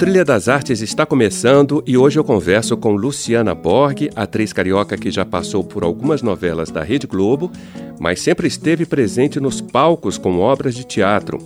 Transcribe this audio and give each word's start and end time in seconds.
Trilha 0.00 0.24
das 0.24 0.48
Artes 0.48 0.80
está 0.80 1.04
começando 1.04 1.84
e 1.86 1.94
hoje 1.94 2.18
eu 2.18 2.24
converso 2.24 2.74
com 2.74 2.92
Luciana 2.92 3.54
Borg, 3.54 4.08
atriz 4.16 4.50
carioca 4.50 4.96
que 4.96 5.10
já 5.10 5.26
passou 5.26 5.62
por 5.62 5.84
algumas 5.84 6.22
novelas 6.22 6.70
da 6.70 6.82
Rede 6.82 7.06
Globo, 7.06 7.52
mas 7.98 8.18
sempre 8.22 8.48
esteve 8.48 8.86
presente 8.86 9.38
nos 9.38 9.60
palcos 9.60 10.16
com 10.16 10.40
obras 10.40 10.74
de 10.74 10.86
teatro 10.86 11.36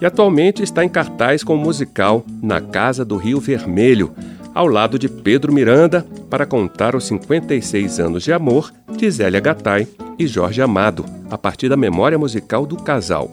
e 0.00 0.04
atualmente 0.04 0.60
está 0.60 0.84
em 0.84 0.88
cartaz 0.88 1.44
com 1.44 1.54
o 1.54 1.56
musical 1.58 2.24
Na 2.42 2.60
Casa 2.60 3.04
do 3.04 3.16
Rio 3.16 3.38
Vermelho, 3.38 4.12
ao 4.52 4.66
lado 4.66 4.98
de 4.98 5.08
Pedro 5.08 5.52
Miranda, 5.52 6.04
para 6.28 6.44
contar 6.44 6.96
os 6.96 7.04
56 7.04 8.00
anos 8.00 8.24
de 8.24 8.32
amor 8.32 8.72
de 8.90 9.08
Zélia 9.08 9.38
Gattai 9.38 9.86
e 10.18 10.26
Jorge 10.26 10.60
Amado, 10.60 11.04
a 11.30 11.38
partir 11.38 11.68
da 11.68 11.76
memória 11.76 12.18
musical 12.18 12.66
do 12.66 12.74
casal. 12.74 13.30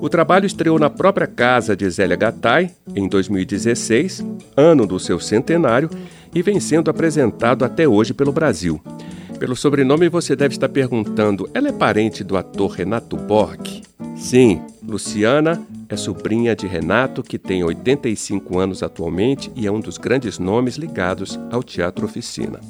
O 0.00 0.08
trabalho 0.08 0.46
estreou 0.46 0.78
na 0.78 0.90
própria 0.90 1.26
casa 1.26 1.76
de 1.76 1.88
Zélia 1.88 2.16
Gattai 2.16 2.70
em 2.94 3.08
2016, 3.08 4.24
ano 4.56 4.86
do 4.86 4.98
seu 4.98 5.18
centenário, 5.18 5.88
e 6.34 6.42
vem 6.42 6.60
sendo 6.60 6.90
apresentado 6.90 7.64
até 7.64 7.88
hoje 7.88 8.12
pelo 8.12 8.32
Brasil. 8.32 8.80
Pelo 9.38 9.56
sobrenome 9.56 10.08
você 10.08 10.36
deve 10.36 10.54
estar 10.54 10.68
perguntando: 10.68 11.48
ela 11.54 11.68
é 11.68 11.72
parente 11.72 12.22
do 12.22 12.36
ator 12.36 12.70
Renato 12.70 13.16
Borg? 13.16 13.82
Sim, 14.16 14.60
Luciana 14.86 15.60
é 15.88 15.96
sobrinha 15.96 16.54
de 16.54 16.66
Renato, 16.66 17.22
que 17.22 17.38
tem 17.38 17.64
85 17.64 18.58
anos 18.58 18.82
atualmente 18.82 19.50
e 19.56 19.66
é 19.66 19.72
um 19.72 19.80
dos 19.80 19.98
grandes 19.98 20.38
nomes 20.38 20.76
ligados 20.76 21.38
ao 21.50 21.62
Teatro 21.62 22.04
Oficina. 22.04 22.60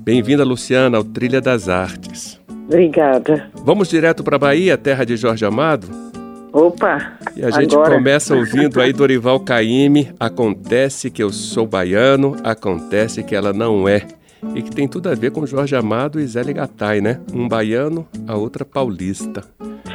Bem-vinda, 0.00 0.44
Luciana, 0.44 0.96
ao 0.96 1.04
Trilha 1.04 1.40
das 1.40 1.68
Artes. 1.68 2.40
Obrigada. 2.66 3.50
Vamos 3.64 3.88
direto 3.88 4.22
para 4.22 4.36
a 4.36 4.38
Bahia, 4.38 4.76
terra 4.76 5.04
de 5.04 5.16
Jorge 5.16 5.44
Amado? 5.44 5.88
Opa! 6.52 7.18
E 7.36 7.44
a 7.44 7.50
gente 7.50 7.74
agora... 7.74 7.94
começa 7.94 8.34
ouvindo 8.34 8.80
aí 8.80 8.92
Dorival 8.92 9.40
Caymmi, 9.40 10.10
Acontece 10.18 11.10
que 11.10 11.22
eu 11.22 11.30
sou 11.30 11.66
baiano, 11.66 12.36
acontece 12.42 13.22
que 13.22 13.34
ela 13.34 13.52
não 13.52 13.88
é. 13.88 14.06
E 14.54 14.62
que 14.62 14.70
tem 14.70 14.86
tudo 14.86 15.08
a 15.08 15.14
ver 15.14 15.32
com 15.32 15.44
Jorge 15.46 15.74
Amado 15.74 16.20
e 16.20 16.26
Zé 16.26 16.44
Gattai, 16.44 17.00
né? 17.00 17.20
Um 17.34 17.48
baiano, 17.48 18.06
a 18.26 18.36
outra 18.36 18.64
paulista. 18.64 19.42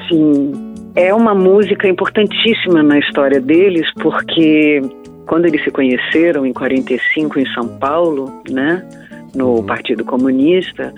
Sim, 0.09 0.73
é 0.95 1.13
uma 1.13 1.33
música 1.33 1.87
importantíssima 1.87 2.83
na 2.83 2.99
história 2.99 3.39
deles, 3.39 3.87
porque 4.01 4.81
quando 5.25 5.45
eles 5.45 5.63
se 5.63 5.71
conheceram 5.71 6.45
em 6.45 6.51
45 6.51 7.39
em 7.39 7.45
São 7.53 7.67
Paulo, 7.79 8.41
né? 8.49 8.85
no 9.33 9.55
uhum. 9.55 9.65
Partido 9.65 10.05
Comunista, 10.05 10.93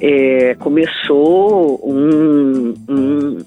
é, 0.00 0.54
começou 0.58 1.80
um, 1.84 2.74
um, 2.88 3.38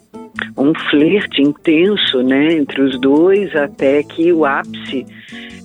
um 0.58 0.74
flerte 0.90 1.42
intenso 1.42 2.24
né, 2.24 2.54
entre 2.54 2.82
os 2.82 3.00
dois, 3.00 3.56
até 3.56 4.04
que 4.04 4.32
o 4.32 4.46
ápice 4.46 5.06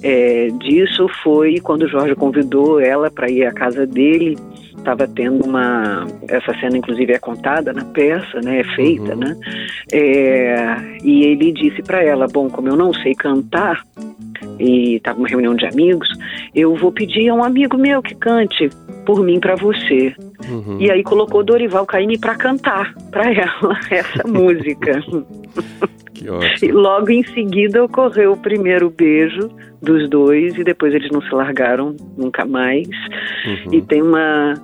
é, 0.03 0.49
disso 0.59 1.07
foi 1.23 1.61
quando 1.61 1.83
o 1.83 1.89
Jorge 1.89 2.15
convidou 2.15 2.81
ela 2.81 3.11
para 3.11 3.31
ir 3.31 3.45
à 3.45 3.53
casa 3.53 3.87
dele. 3.87 4.37
Estava 4.77 5.06
tendo 5.06 5.45
uma. 5.45 6.06
Essa 6.27 6.59
cena, 6.59 6.79
inclusive, 6.79 7.12
é 7.12 7.19
contada 7.19 7.71
na 7.71 7.84
peça, 7.84 8.41
né? 8.43 8.61
É 8.61 8.65
feita, 8.65 9.12
uhum. 9.12 9.19
né? 9.19 9.37
É, 9.93 10.97
e 11.05 11.25
ele 11.25 11.53
disse 11.53 11.83
para 11.83 12.03
ela: 12.03 12.27
Bom, 12.27 12.49
como 12.49 12.69
eu 12.69 12.77
não 12.77 12.91
sei 12.95 13.15
cantar, 13.15 13.84
e 14.59 14.97
estava 14.97 15.19
uma 15.19 15.29
reunião 15.29 15.55
de 15.55 15.67
amigos, 15.67 16.09
eu 16.55 16.75
vou 16.77 16.91
pedir 16.91 17.29
a 17.29 17.34
um 17.34 17.45
amigo 17.45 17.77
meu 17.77 18.03
que 18.03 18.15
cante 18.15 18.71
por 19.05 19.23
mim 19.23 19.39
para 19.39 19.55
você. 19.55 20.15
Uhum. 20.49 20.78
E 20.81 20.91
aí 20.91 21.03
colocou 21.03 21.43
Dorival 21.43 21.87
Caymmi 21.87 22.19
para 22.19 22.34
cantar 22.34 22.95
para 23.11 23.33
ela 23.33 23.78
essa 23.91 24.27
música. 24.27 25.01
Que 26.15 26.28
ótimo. 26.28 26.71
E 26.71 26.73
logo 26.73 27.11
em 27.11 27.23
seguida 27.25 27.84
ocorreu 27.84 28.33
o 28.33 28.37
primeiro 28.37 28.91
beijo 28.91 29.50
dos 29.81 30.09
dois 30.09 30.56
e 30.56 30.65
depois 30.65 30.95
eles 30.95 31.11
não 31.11 31.23
se 31.23 31.34
largaram 31.34 31.97
nunca 32.17 32.45
mais. 32.45 32.89
Uhum. 33.47 33.75
E 33.75 33.83
tem 33.83 34.03
uma 34.03 34.55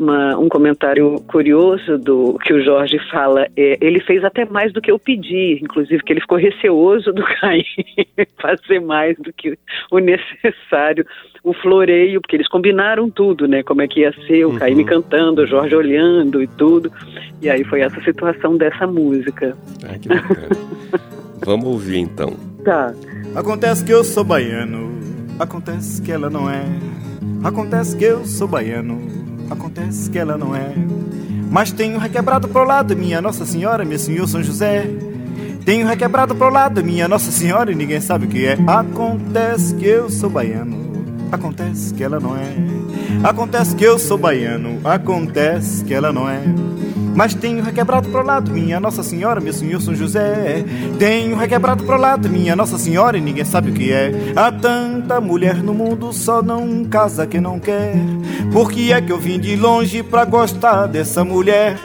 uma, 0.00 0.36
um 0.38 0.48
comentário 0.48 1.16
curioso 1.26 1.98
do 1.98 2.38
que 2.42 2.52
o 2.52 2.64
Jorge 2.64 2.98
fala. 3.10 3.46
É, 3.56 3.76
ele 3.80 4.00
fez 4.00 4.24
até 4.24 4.46
mais 4.46 4.72
do 4.72 4.80
que 4.80 4.90
eu 4.90 4.98
pedi, 4.98 5.60
inclusive 5.62 6.02
que 6.02 6.12
ele 6.12 6.20
ficou 6.20 6.38
receoso 6.38 7.12
do 7.12 7.22
Caim 7.40 7.62
fazer 8.40 8.80
mais 8.80 9.16
do 9.18 9.32
que 9.32 9.58
o 9.90 9.98
necessário, 9.98 11.06
o 11.44 11.52
floreio, 11.52 12.20
porque 12.20 12.36
eles 12.36 12.48
combinaram 12.48 13.10
tudo, 13.10 13.46
né? 13.46 13.62
Como 13.62 13.82
é 13.82 13.88
que 13.88 14.00
ia 14.00 14.12
ser, 14.26 14.46
o 14.46 14.50
uhum. 14.50 14.58
Caim 14.58 14.84
cantando, 14.84 15.42
o 15.42 15.46
Jorge 15.46 15.76
olhando 15.76 16.42
e 16.42 16.46
tudo. 16.46 16.90
E 17.42 17.50
aí 17.50 17.62
foi 17.64 17.82
essa 17.82 18.00
situação 18.02 18.56
dessa 18.56 18.86
música. 18.86 19.56
Ah, 19.84 19.98
que 19.98 20.08
bacana. 20.08 20.48
Vamos 21.44 21.66
ouvir 21.66 21.98
então. 21.98 22.36
Tá. 22.64 22.94
Acontece 23.34 23.84
que 23.84 23.92
eu 23.92 24.04
sou 24.04 24.24
baiano, 24.24 24.90
acontece 25.38 26.02
que 26.02 26.10
ela 26.12 26.28
não 26.28 26.50
é. 26.50 26.64
Acontece 27.42 27.96
que 27.96 28.04
eu 28.04 28.24
sou 28.26 28.46
baiano 28.46 29.29
Acontece 29.50 30.08
que 30.08 30.18
ela 30.18 30.38
não 30.38 30.54
é. 30.54 30.72
Mas 31.50 31.72
tenho 31.72 31.98
requebrado 31.98 32.48
pro 32.48 32.64
lado, 32.64 32.96
minha 32.96 33.20
Nossa 33.20 33.44
Senhora, 33.44 33.84
meu 33.84 33.98
Senhor 33.98 34.26
São 34.28 34.42
José. 34.42 34.86
Tenho 35.64 35.86
requebrado 35.86 36.34
pro 36.34 36.48
lado, 36.48 36.82
minha 36.84 37.08
Nossa 37.08 37.32
Senhora, 37.32 37.72
e 37.72 37.74
ninguém 37.74 38.00
sabe 38.00 38.26
o 38.26 38.28
que 38.28 38.46
é. 38.46 38.56
Acontece 38.66 39.74
que 39.74 39.86
eu 39.86 40.08
sou 40.08 40.30
baiano. 40.30 40.78
Acontece 41.32 41.92
que 41.92 42.02
ela 42.02 42.18
não 42.18 42.36
é. 42.36 42.54
Acontece 43.22 43.74
que 43.74 43.84
eu 43.84 43.98
sou 43.98 44.16
baiano. 44.16 44.80
Acontece 44.84 45.84
que 45.84 45.92
ela 45.92 46.12
não 46.12 46.28
é. 46.28 46.42
Mas 47.14 47.34
tenho 47.34 47.62
requebrado 47.62 48.08
pro 48.08 48.24
lado, 48.24 48.50
minha 48.50 48.80
Nossa 48.80 49.02
Senhora, 49.02 49.40
meu 49.40 49.52
Senhor 49.52 49.80
São 49.80 49.94
José. 49.94 50.64
Tenho 50.98 51.36
requebrado 51.36 51.84
pro 51.84 51.96
lado, 51.96 52.28
minha 52.28 52.56
Nossa 52.56 52.78
Senhora, 52.78 53.18
e 53.18 53.20
ninguém 53.20 53.44
sabe 53.44 53.70
o 53.70 53.74
que 53.74 53.92
é. 53.92 54.12
Há 54.36 54.50
tanta 54.52 55.20
mulher 55.20 55.56
no 55.56 55.74
mundo, 55.74 56.12
só 56.12 56.42
não 56.42 56.84
casa 56.84 57.26
quem 57.26 57.40
não 57.40 57.58
quer. 57.58 57.94
Por 58.52 58.70
que 58.70 58.92
é 58.92 59.00
que 59.00 59.12
eu 59.12 59.18
vim 59.18 59.38
de 59.38 59.56
longe 59.56 60.02
pra 60.02 60.24
gostar 60.24 60.86
dessa 60.86 61.24
mulher? 61.24 61.76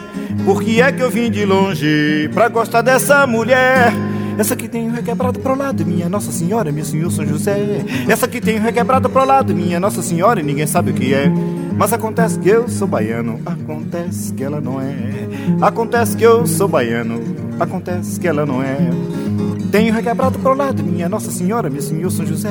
Por 0.45 0.61
que 0.61 0.81
é 0.81 0.91
que 0.91 1.01
eu 1.01 1.09
vim 1.09 1.29
de 1.29 1.45
longe 1.45 2.29
pra 2.33 2.47
gostar 2.47 2.81
dessa 2.81 3.25
mulher? 3.25 3.93
Essa 4.37 4.55
que 4.55 4.67
tenho 4.67 4.91
requebrado 4.91 5.39
pro 5.39 5.55
lado, 5.55 5.85
minha 5.85 6.09
Nossa 6.09 6.31
Senhora, 6.31 6.71
meu 6.71 6.83
Senhor 6.83 7.09
São 7.09 7.25
José. 7.25 7.83
Essa 8.07 8.27
que 8.27 8.41
tenho 8.41 8.61
requebrado 8.61 9.09
pro 9.09 9.25
lado, 9.25 9.55
minha 9.55 9.79
Nossa 9.79 10.01
Senhora, 10.01 10.39
e 10.41 10.43
ninguém 10.43 10.67
sabe 10.67 10.91
o 10.91 10.93
que 10.93 11.13
é. 11.13 11.31
Mas 11.77 11.91
acontece 11.91 12.39
que 12.39 12.49
eu 12.49 12.67
sou 12.69 12.87
baiano, 12.87 13.39
acontece 13.45 14.33
que 14.33 14.43
ela 14.43 14.61
não 14.61 14.79
é. 14.81 14.95
Acontece 15.61 16.15
que 16.15 16.23
eu 16.23 16.47
sou 16.47 16.67
baiano, 16.67 17.21
acontece 17.59 18.19
que 18.19 18.27
ela 18.27 18.45
não 18.45 18.63
é. 18.63 18.77
Tenho 19.71 19.93
requebrado 19.93 20.39
pro 20.39 20.53
lado, 20.53 20.81
minha 20.81 21.09
Nossa 21.09 21.29
Senhora, 21.29 21.69
meu 21.69 21.81
Senhor 21.81 22.09
São 22.09 22.25
José. 22.25 22.49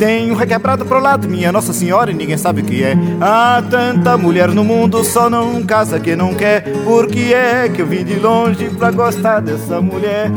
Tenho 0.00 0.34
requebrado 0.34 0.84
pro 0.84 0.98
lado, 0.98 1.28
minha 1.28 1.52
Nossa 1.52 1.72
Senhora, 1.72 2.10
e 2.10 2.14
ninguém 2.14 2.36
sabe 2.36 2.62
o 2.62 2.64
que 2.64 2.82
é. 2.82 2.96
Há 3.20 3.62
tanta 3.70 4.18
mulher 4.18 4.48
no 4.48 4.64
mundo, 4.64 5.04
só 5.04 5.30
não 5.30 5.62
casa 5.62 6.00
quem 6.00 6.16
não 6.16 6.34
quer. 6.34 6.64
Por 6.84 7.06
que 7.06 7.32
é 7.32 7.68
que 7.68 7.80
eu 7.80 7.86
vim 7.86 8.04
de 8.04 8.18
longe 8.18 8.68
pra 8.70 8.90
gostar 8.90 9.38
dessa 9.38 9.80
mulher? 9.80 10.28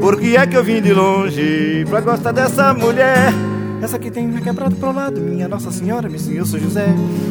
Por 0.00 0.18
que 0.18 0.36
é 0.36 0.44
que 0.44 0.56
eu 0.56 0.64
vim 0.64 0.82
de 0.82 0.92
longe 0.92 1.84
pra 1.88 2.00
gostar 2.00 2.32
dessa 2.32 2.74
mulher? 2.74 3.32
Essa 3.82 3.98
que 3.98 4.10
tem 4.10 4.30
requebrado 4.30 4.76
pro 4.76 4.92
lado, 4.92 5.20
minha 5.20 5.48
Nossa 5.48 5.70
Senhora, 5.70 6.08
meu 6.08 6.18
Senhor 6.18 6.44
sou 6.44 6.60
José. 6.60 6.86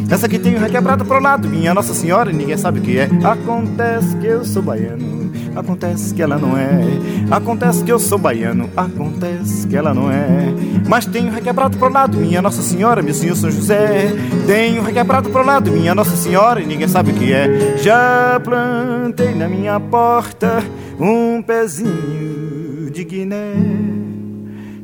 Essa 0.09 0.27
que 0.27 0.39
tem 0.39 0.57
requebrado 0.57 1.05
pro 1.05 1.21
lado, 1.21 1.47
minha 1.47 1.73
Nossa 1.73 1.93
Senhora, 1.93 2.31
ninguém 2.31 2.57
sabe 2.57 2.79
o 2.79 2.81
que 2.81 2.97
é. 2.97 3.07
Acontece 3.23 4.15
que 4.17 4.25
eu 4.25 4.43
sou 4.43 4.63
baiano, 4.63 5.31
acontece 5.55 6.13
que 6.13 6.21
ela 6.21 6.39
não 6.39 6.57
é. 6.57 6.81
Acontece 7.29 7.83
que 7.83 7.91
eu 7.91 7.99
sou 7.99 8.17
baiano, 8.17 8.67
acontece 8.75 9.67
que 9.67 9.77
ela 9.77 9.93
não 9.93 10.11
é. 10.11 10.53
Mas 10.87 11.05
tenho 11.05 11.31
requebrado 11.31 11.77
pro 11.77 11.91
lado, 11.93 12.17
minha 12.17 12.41
Nossa 12.41 12.63
Senhora, 12.63 13.03
meu 13.03 13.13
Senhor 13.13 13.35
sou 13.35 13.51
José. 13.51 14.11
Tenho 14.47 14.81
requebrado 14.81 15.29
pro 15.29 15.45
lado, 15.45 15.71
minha 15.71 15.93
Nossa 15.93 16.15
Senhora, 16.15 16.61
e 16.61 16.65
ninguém 16.65 16.87
sabe 16.87 17.11
o 17.11 17.13
que 17.13 17.31
é. 17.31 17.77
Já 17.77 18.41
plantei 18.43 19.35
na 19.35 19.47
minha 19.47 19.79
porta 19.79 20.63
um 20.99 21.43
pezinho 21.43 22.89
de 22.91 23.03
Guiné. 23.03 23.98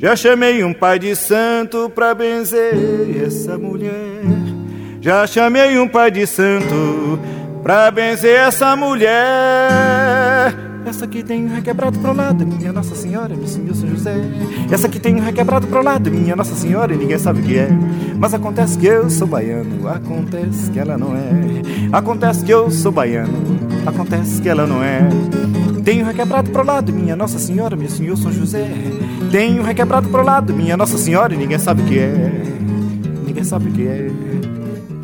Já 0.06 0.16
chamei 0.16 0.64
um 0.64 0.72
pai 0.72 1.00
de 1.00 1.16
santo 1.16 1.90
pra 1.90 2.14
benzer 2.14 2.76
essa 3.26 3.58
mulher. 3.58 4.22
Já 5.02 5.26
chamei 5.26 5.80
um 5.80 5.88
pai 5.88 6.12
de 6.12 6.28
santo 6.28 7.20
pra 7.64 7.90
benzer 7.90 8.40
essa 8.40 8.76
mulher. 8.76 10.54
Essa 10.86 11.06
aqui 11.06 11.24
tem 11.24 11.46
um 11.46 11.56
requebrado 11.56 11.98
pro 11.98 12.14
lado, 12.14 12.46
minha 12.46 12.72
Nossa 12.72 12.94
Senhora, 12.94 13.36
meu 13.36 13.48
Senhor 13.48 13.74
São 13.74 13.90
José. 13.90 14.14
Essa 14.72 14.86
aqui 14.86 15.00
tem 15.00 15.16
um 15.16 15.22
requebrado 15.22 15.66
pro 15.66 15.82
lado, 15.82 16.12
minha 16.12 16.36
Nossa 16.36 16.54
Senhora, 16.54 16.94
e 16.94 16.98
ninguém 16.98 17.18
sabe 17.18 17.40
o 17.40 17.44
que 17.44 17.58
é. 17.58 17.70
Mas 18.16 18.32
acontece 18.32 18.78
que 18.78 18.86
eu 18.86 19.10
sou 19.10 19.26
baiano, 19.26 19.88
acontece 19.88 20.70
que 20.70 20.78
ela 20.78 21.00
não 21.00 21.16
é. 21.16 21.32
Acontece 21.92 22.46
que 22.46 22.54
eu 22.54 22.70
sou 22.70 22.92
baiano, 22.92 23.34
acontece 23.88 24.40
que 24.40 24.50
ela 24.50 24.68
não 24.68 24.84
é. 24.84 25.00
Tenho 25.86 26.04
requebrado 26.04 26.50
pro 26.50 26.66
lado, 26.66 26.92
minha 26.92 27.16
Nossa 27.16 27.38
Senhora, 27.38 27.76
meu 27.76 27.88
Senhor 27.88 28.18
São 28.18 28.32
José. 28.32 28.68
Tenho 29.32 29.62
requebrado 29.62 30.10
pro 30.10 30.24
lado, 30.24 30.52
minha 30.52 30.76
Nossa 30.76 30.98
Senhora, 30.98 31.36
e 31.36 31.38
ninguém 31.38 31.60
sabe 31.60 31.84
o 31.84 31.86
que 31.86 32.00
é. 32.00 32.12
Ninguém 33.24 33.44
sabe 33.44 33.70
o 33.70 33.72
que 33.72 33.88
é. 33.88 34.10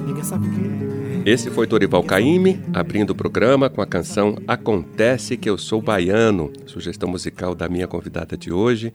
Ninguém 0.08 0.24
sabe 0.24 0.48
o 0.48 0.52
que 0.52 0.60
é. 0.60 1.32
Esse 1.32 1.52
foi 1.52 1.68
Dorival 1.68 2.04
Caymmi, 2.04 2.60
abrindo 2.74 3.12
o 3.12 3.16
programa 3.16 3.70
com 3.70 3.80
a 3.80 3.86
canção 3.86 4.40
Acontece 4.48 5.38
que 5.38 5.48
eu 5.48 5.56
sou 5.56 5.84
baiano, 5.84 6.52
sugestão 6.66 7.08
musical 7.08 7.54
da 7.54 7.70
minha 7.70 7.88
convidada 7.88 8.36
de 8.36 8.52
hoje, 8.52 8.92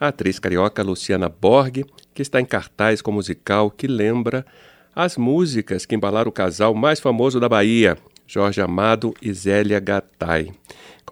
a 0.00 0.08
atriz 0.08 0.38
carioca 0.38 0.82
Luciana 0.82 1.28
Borg, 1.28 1.84
que 2.14 2.22
está 2.22 2.40
em 2.40 2.46
cartaz 2.46 3.02
com 3.02 3.12
musical 3.12 3.70
que 3.70 3.86
lembra 3.86 4.46
as 4.94 5.18
músicas 5.18 5.84
que 5.84 5.94
embalaram 5.94 6.30
o 6.30 6.32
casal 6.32 6.74
mais 6.74 6.98
famoso 6.98 7.38
da 7.38 7.46
Bahia, 7.46 7.98
Jorge 8.26 8.62
Amado 8.62 9.12
e 9.20 9.30
Zélia 9.34 9.78
Gattai. 9.78 10.50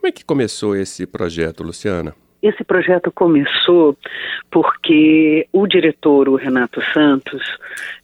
Como 0.05 0.11
é 0.11 0.13
que 0.13 0.23
começou 0.23 0.77
esse 0.77 1.07
projeto, 1.07 1.63
Luciana? 1.63 2.15
Esse 2.43 2.63
projeto 2.63 3.11
começou 3.11 3.97
porque 4.51 5.49
o 5.51 5.67
diretor, 5.67 6.29
o 6.29 6.35
Renato 6.35 6.83
Santos, 6.93 7.43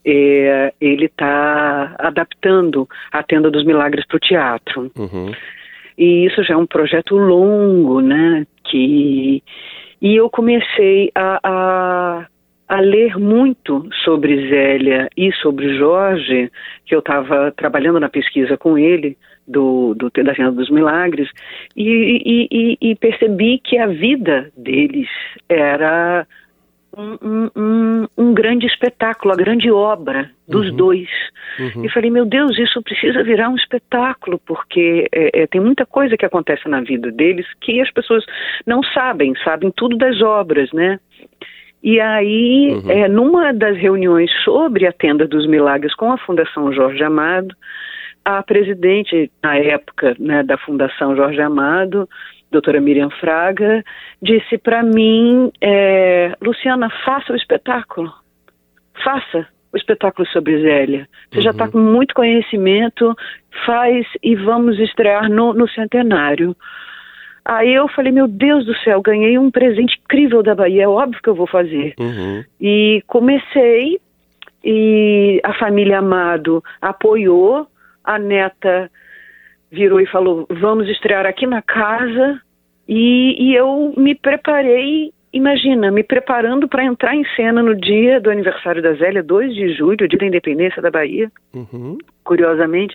é, 0.02 0.73
ele 0.81 1.05
está 1.05 1.94
adaptando 1.99 2.88
a 3.12 3.23
Tenda 3.23 3.50
dos 3.50 3.67
Milagres 3.67 4.06
para 4.06 4.17
o 4.17 4.19
teatro. 4.19 4.91
Uhum. 4.97 5.31
E 5.99 6.25
isso 6.25 6.43
já 6.43 6.55
é 6.55 6.56
um 6.56 6.64
projeto 6.64 7.19
longo, 7.19 8.00
né? 8.00 8.46
Que, 8.64 9.43
e 10.00 10.17
eu 10.17 10.31
comecei 10.31 11.12
a, 11.14 11.38
a 11.44 12.26
a 12.70 12.78
ler 12.78 13.19
muito 13.19 13.84
sobre 14.05 14.49
Zélia 14.49 15.08
e 15.17 15.32
sobre 15.32 15.76
Jorge, 15.76 16.52
que 16.87 16.94
eu 16.94 17.00
estava 17.00 17.50
trabalhando 17.50 17.99
na 17.99 18.08
pesquisa 18.08 18.56
com 18.56 18.78
ele, 18.78 19.19
do, 19.44 19.93
do 19.96 20.08
da 20.22 20.32
Cena 20.37 20.52
dos 20.52 20.70
Milagres, 20.70 21.28
e, 21.76 22.46
e, 22.49 22.78
e, 22.81 22.94
percebi 22.94 23.58
que 23.58 23.76
a 23.76 23.88
vida 23.88 24.52
deles 24.56 25.08
era 25.49 26.25
um, 26.96 27.50
um, 27.56 28.06
um, 28.17 28.34
grande 28.34 28.67
espetáculo, 28.67 29.34
a 29.34 29.37
grande 29.37 29.69
obra 29.69 30.31
dos 30.46 30.70
uhum. 30.70 30.76
dois. 30.76 31.08
Uhum. 31.58 31.84
E 31.84 31.90
falei, 31.90 32.08
meu 32.08 32.25
Deus, 32.25 32.56
isso 32.56 32.81
precisa 32.82 33.25
virar 33.25 33.49
um 33.49 33.56
espetáculo, 33.56 34.40
porque 34.46 35.08
é, 35.12 35.43
é, 35.43 35.46
tem 35.49 35.61
muita 35.61 35.84
coisa 35.84 36.17
que 36.17 36.25
acontece 36.25 36.69
na 36.69 36.81
vida 36.82 37.11
deles 37.11 37.46
que 37.61 37.81
as 37.81 37.90
pessoas 37.90 38.25
não 38.64 38.81
sabem, 38.84 39.34
sabem 39.43 39.72
tudo 39.72 39.96
das 39.96 40.22
obras, 40.22 40.70
né? 40.72 41.00
E 41.82 41.99
aí, 41.99 42.73
uhum. 42.73 42.91
é, 42.91 43.09
numa 43.09 43.53
das 43.53 43.77
reuniões 43.77 44.31
sobre 44.44 44.87
a 44.87 44.93
Tenda 44.93 45.27
dos 45.27 45.47
Milagres 45.47 45.94
com 45.94 46.12
a 46.12 46.19
Fundação 46.19 46.73
Jorge 46.73 47.03
Amado, 47.03 47.55
a 48.25 48.43
presidente, 48.43 49.31
na 49.43 49.56
época, 49.56 50.15
né, 50.19 50.43
da 50.43 50.59
Fundação 50.59 51.17
Jorge 51.17 51.41
Amado, 51.41 52.09
doutora 52.50 52.81
Miriam 52.81 53.11
Fraga, 53.11 53.82
disse 54.21 54.59
para 54.59 54.82
mim, 54.82 55.50
é, 55.61 56.37
Luciana, 56.43 56.91
faça 57.05 57.32
o 57.32 57.37
espetáculo, 57.37 58.12
faça 59.03 59.47
o 59.73 59.77
espetáculo 59.77 60.27
sobre 60.29 60.61
Zélia. 60.61 61.09
Você 61.31 61.38
uhum. 61.38 61.44
já 61.44 61.50
está 61.50 61.69
com 61.69 61.79
muito 61.79 62.15
conhecimento, 62.15 63.15
faz 63.65 64.06
e 64.23 64.35
vamos 64.35 64.79
estrear 64.79 65.31
no, 65.31 65.55
no 65.55 65.69
centenário. 65.69 66.55
Aí 67.44 67.72
eu 67.75 67.88
falei, 67.88 68.12
meu 68.12 68.28
Deus 68.28 68.64
do 68.66 68.76
céu, 68.78 69.00
ganhei 69.00 69.38
um 69.38 69.50
presente 69.50 69.98
incrível 70.04 70.42
da 70.42 70.54
Bahia, 70.54 70.84
é 70.84 70.88
óbvio 70.88 71.20
que 71.22 71.28
eu 71.28 71.34
vou 71.34 71.46
fazer. 71.46 71.94
Uhum. 71.98 72.44
E 72.60 73.02
comecei, 73.06 74.00
e 74.62 75.40
a 75.42 75.54
família 75.54 75.98
Amado 75.98 76.62
apoiou, 76.81 77.66
a 78.04 78.19
neta 78.19 78.90
virou 79.70 80.00
e 80.00 80.06
falou, 80.06 80.46
vamos 80.50 80.88
estrear 80.88 81.26
aqui 81.26 81.46
na 81.46 81.62
casa, 81.62 82.40
e, 82.88 83.37
e 83.38 83.54
eu 83.54 83.94
me 83.96 84.14
preparei 84.14 85.12
imagina, 85.32 85.91
me 85.91 86.03
preparando 86.03 86.69
para 86.69 86.85
entrar 86.85 87.15
em 87.15 87.25
cena 87.37 87.62
no 87.62 87.75
dia 87.75 88.21
do 88.21 88.31
aniversário 88.31 88.82
da 88.82 88.94
Zélia, 88.94 89.23
2 89.23 89.55
de 89.55 89.75
julho, 89.75 90.09
dia 90.09 90.19
da 90.19 90.27
independência 90.27 90.82
da 90.82 90.91
Bahia, 90.91 91.31
uhum. 91.55 91.99
curiosamente, 92.25 92.94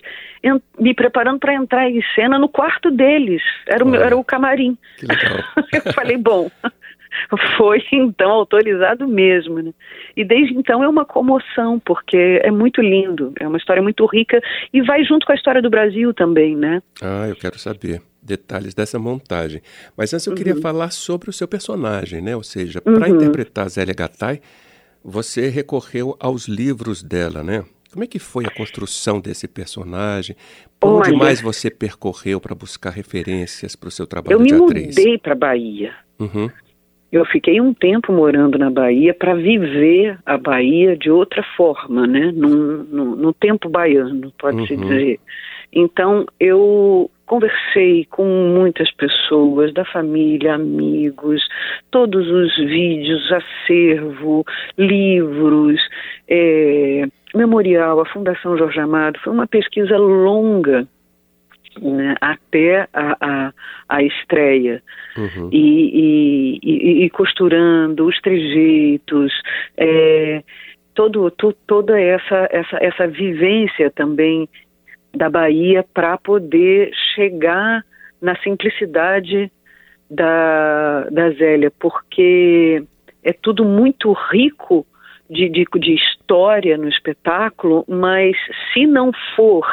me 0.78 0.94
preparando 0.94 1.38
para 1.38 1.54
entrar 1.54 1.90
em 1.90 2.02
cena 2.14 2.38
no 2.38 2.48
quarto 2.48 2.90
deles, 2.90 3.42
era 3.66 3.84
o, 3.84 3.88
meu, 3.88 4.00
era 4.02 4.16
o 4.16 4.24
camarim. 4.24 4.76
Eu 5.72 5.92
falei, 5.92 6.16
bom, 6.16 6.50
foi 7.56 7.82
então 7.92 8.30
autorizado 8.30 9.08
mesmo, 9.08 9.60
né? 9.60 9.72
E 10.16 10.24
desde 10.24 10.54
então 10.54 10.82
é 10.82 10.88
uma 10.88 11.04
comoção, 11.04 11.78
porque 11.78 12.40
é 12.42 12.50
muito 12.50 12.80
lindo, 12.80 13.32
é 13.40 13.46
uma 13.46 13.58
história 13.58 13.82
muito 13.82 14.04
rica 14.06 14.40
e 14.72 14.82
vai 14.82 15.04
junto 15.04 15.26
com 15.26 15.32
a 15.32 15.36
história 15.36 15.62
do 15.62 15.70
Brasil 15.70 16.12
também, 16.12 16.56
né? 16.56 16.82
Ah, 17.02 17.26
eu 17.28 17.36
quero 17.36 17.58
saber 17.58 18.00
detalhes 18.26 18.74
dessa 18.74 18.98
montagem. 18.98 19.62
Mas 19.96 20.12
antes 20.12 20.26
eu 20.26 20.32
uhum. 20.32 20.36
queria 20.36 20.56
falar 20.56 20.90
sobre 20.90 21.30
o 21.30 21.32
seu 21.32 21.48
personagem, 21.48 22.20
né? 22.20 22.36
Ou 22.36 22.42
seja, 22.42 22.82
uhum. 22.84 22.98
para 22.98 23.08
interpretar 23.08 23.68
Zélia 23.68 23.94
Gattai, 23.94 24.40
você 25.02 25.48
recorreu 25.48 26.16
aos 26.18 26.48
livros 26.48 27.02
dela, 27.02 27.42
né? 27.42 27.64
Como 27.92 28.04
é 28.04 28.06
que 28.06 28.18
foi 28.18 28.44
a 28.44 28.50
construção 28.50 29.20
desse 29.20 29.48
personagem? 29.48 30.36
Por 30.78 30.88
Olha, 30.88 31.08
onde 31.08 31.16
mais 31.16 31.40
você 31.40 31.70
percorreu 31.70 32.38
para 32.38 32.54
buscar 32.54 32.90
referências 32.90 33.74
para 33.74 33.88
o 33.88 33.90
seu 33.90 34.06
trabalho 34.06 34.36
de 34.44 34.52
atriz? 34.52 34.60
Eu 34.60 34.74
me 34.74 34.86
mudei 34.86 35.18
para 35.18 35.34
Bahia. 35.34 35.94
Uhum. 36.18 36.50
Eu 37.10 37.24
fiquei 37.24 37.60
um 37.60 37.72
tempo 37.72 38.12
morando 38.12 38.58
na 38.58 38.68
Bahia 38.68 39.14
para 39.14 39.34
viver 39.34 40.18
a 40.26 40.36
Bahia 40.36 40.96
de 40.96 41.10
outra 41.10 41.42
forma, 41.56 42.06
né? 42.06 42.32
No, 42.32 43.32
tempo 43.32 43.68
baiano, 43.68 44.32
pode-se 44.38 44.74
uhum. 44.74 44.80
dizer. 44.80 45.20
Então, 45.78 46.24
eu 46.40 47.10
conversei 47.26 48.06
com 48.06 48.24
muitas 48.24 48.90
pessoas 48.92 49.74
da 49.74 49.84
família, 49.84 50.54
amigos, 50.54 51.46
todos 51.90 52.26
os 52.26 52.56
vídeos, 52.56 53.30
acervo, 53.30 54.42
livros, 54.78 55.78
é, 56.26 57.06
memorial, 57.34 58.00
a 58.00 58.06
Fundação 58.06 58.56
Jorge 58.56 58.80
Amado. 58.80 59.18
Foi 59.22 59.34
uma 59.34 59.46
pesquisa 59.46 59.98
longa 59.98 60.88
né, 61.82 62.14
até 62.22 62.88
a, 62.94 63.16
a, 63.20 63.52
a 63.86 64.02
estreia. 64.02 64.82
Uhum. 65.14 65.50
E, 65.52 66.58
e, 66.62 67.04
e, 67.04 67.10
costurando 67.10 68.06
os 68.06 68.18
trejeitos, 68.22 69.30
é, 69.76 70.42
todo, 70.94 71.30
to, 71.32 71.52
toda 71.66 72.00
essa, 72.00 72.48
essa, 72.50 72.78
essa 72.80 73.06
vivência 73.06 73.90
também 73.90 74.48
da 75.16 75.30
Bahia 75.30 75.84
para 75.94 76.18
poder 76.18 76.90
chegar 77.14 77.84
na 78.20 78.36
simplicidade 78.36 79.50
da, 80.10 81.08
da 81.10 81.30
Zélia, 81.30 81.72
porque 81.78 82.84
é 83.24 83.32
tudo 83.32 83.64
muito 83.64 84.12
rico 84.30 84.86
de, 85.28 85.48
de, 85.48 85.64
de 85.80 85.94
história 85.94 86.76
no 86.78 86.88
espetáculo, 86.88 87.84
mas 87.88 88.36
se 88.72 88.86
não 88.86 89.10
for 89.34 89.66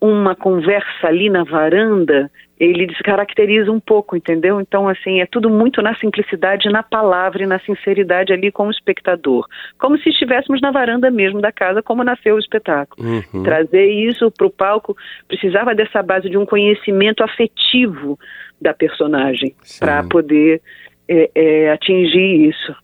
uma 0.00 0.34
conversa 0.34 1.08
ali 1.08 1.28
na 1.28 1.42
varanda, 1.42 2.30
ele 2.58 2.86
descaracteriza 2.86 3.70
um 3.70 3.80
pouco, 3.80 4.16
entendeu? 4.16 4.60
Então, 4.60 4.88
assim, 4.88 5.20
é 5.20 5.26
tudo 5.26 5.50
muito 5.50 5.82
na 5.82 5.94
simplicidade, 5.96 6.68
na 6.68 6.82
palavra 6.82 7.42
e 7.42 7.46
na 7.46 7.58
sinceridade 7.60 8.32
ali 8.32 8.50
com 8.50 8.68
o 8.68 8.70
espectador. 8.70 9.46
Como 9.78 9.98
se 9.98 10.10
estivéssemos 10.10 10.60
na 10.60 10.70
varanda 10.70 11.10
mesmo 11.10 11.40
da 11.40 11.52
casa, 11.52 11.82
como 11.82 12.04
nasceu 12.04 12.36
o 12.36 12.38
espetáculo. 12.38 13.08
Uhum. 13.08 13.42
Trazer 13.42 13.86
isso 13.86 14.30
para 14.30 14.46
o 14.46 14.50
palco 14.50 14.96
precisava 15.26 15.74
dessa 15.74 16.02
base 16.02 16.28
de 16.28 16.36
um 16.36 16.46
conhecimento 16.46 17.22
afetivo 17.22 18.18
da 18.60 18.74
personagem 18.74 19.54
para 19.78 20.02
poder 20.04 20.60
é, 21.08 21.30
é, 21.34 21.72
atingir 21.72 22.48
isso. 22.48 22.74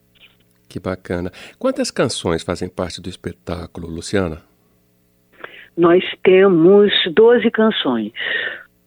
Que 0.68 0.80
bacana. 0.80 1.30
Quantas 1.58 1.90
canções 1.90 2.42
fazem 2.42 2.68
parte 2.68 3.00
do 3.00 3.08
espetáculo, 3.08 3.88
Luciana? 3.88 4.53
Nós 5.76 6.04
temos 6.22 6.92
12 7.12 7.50
canções. 7.50 8.12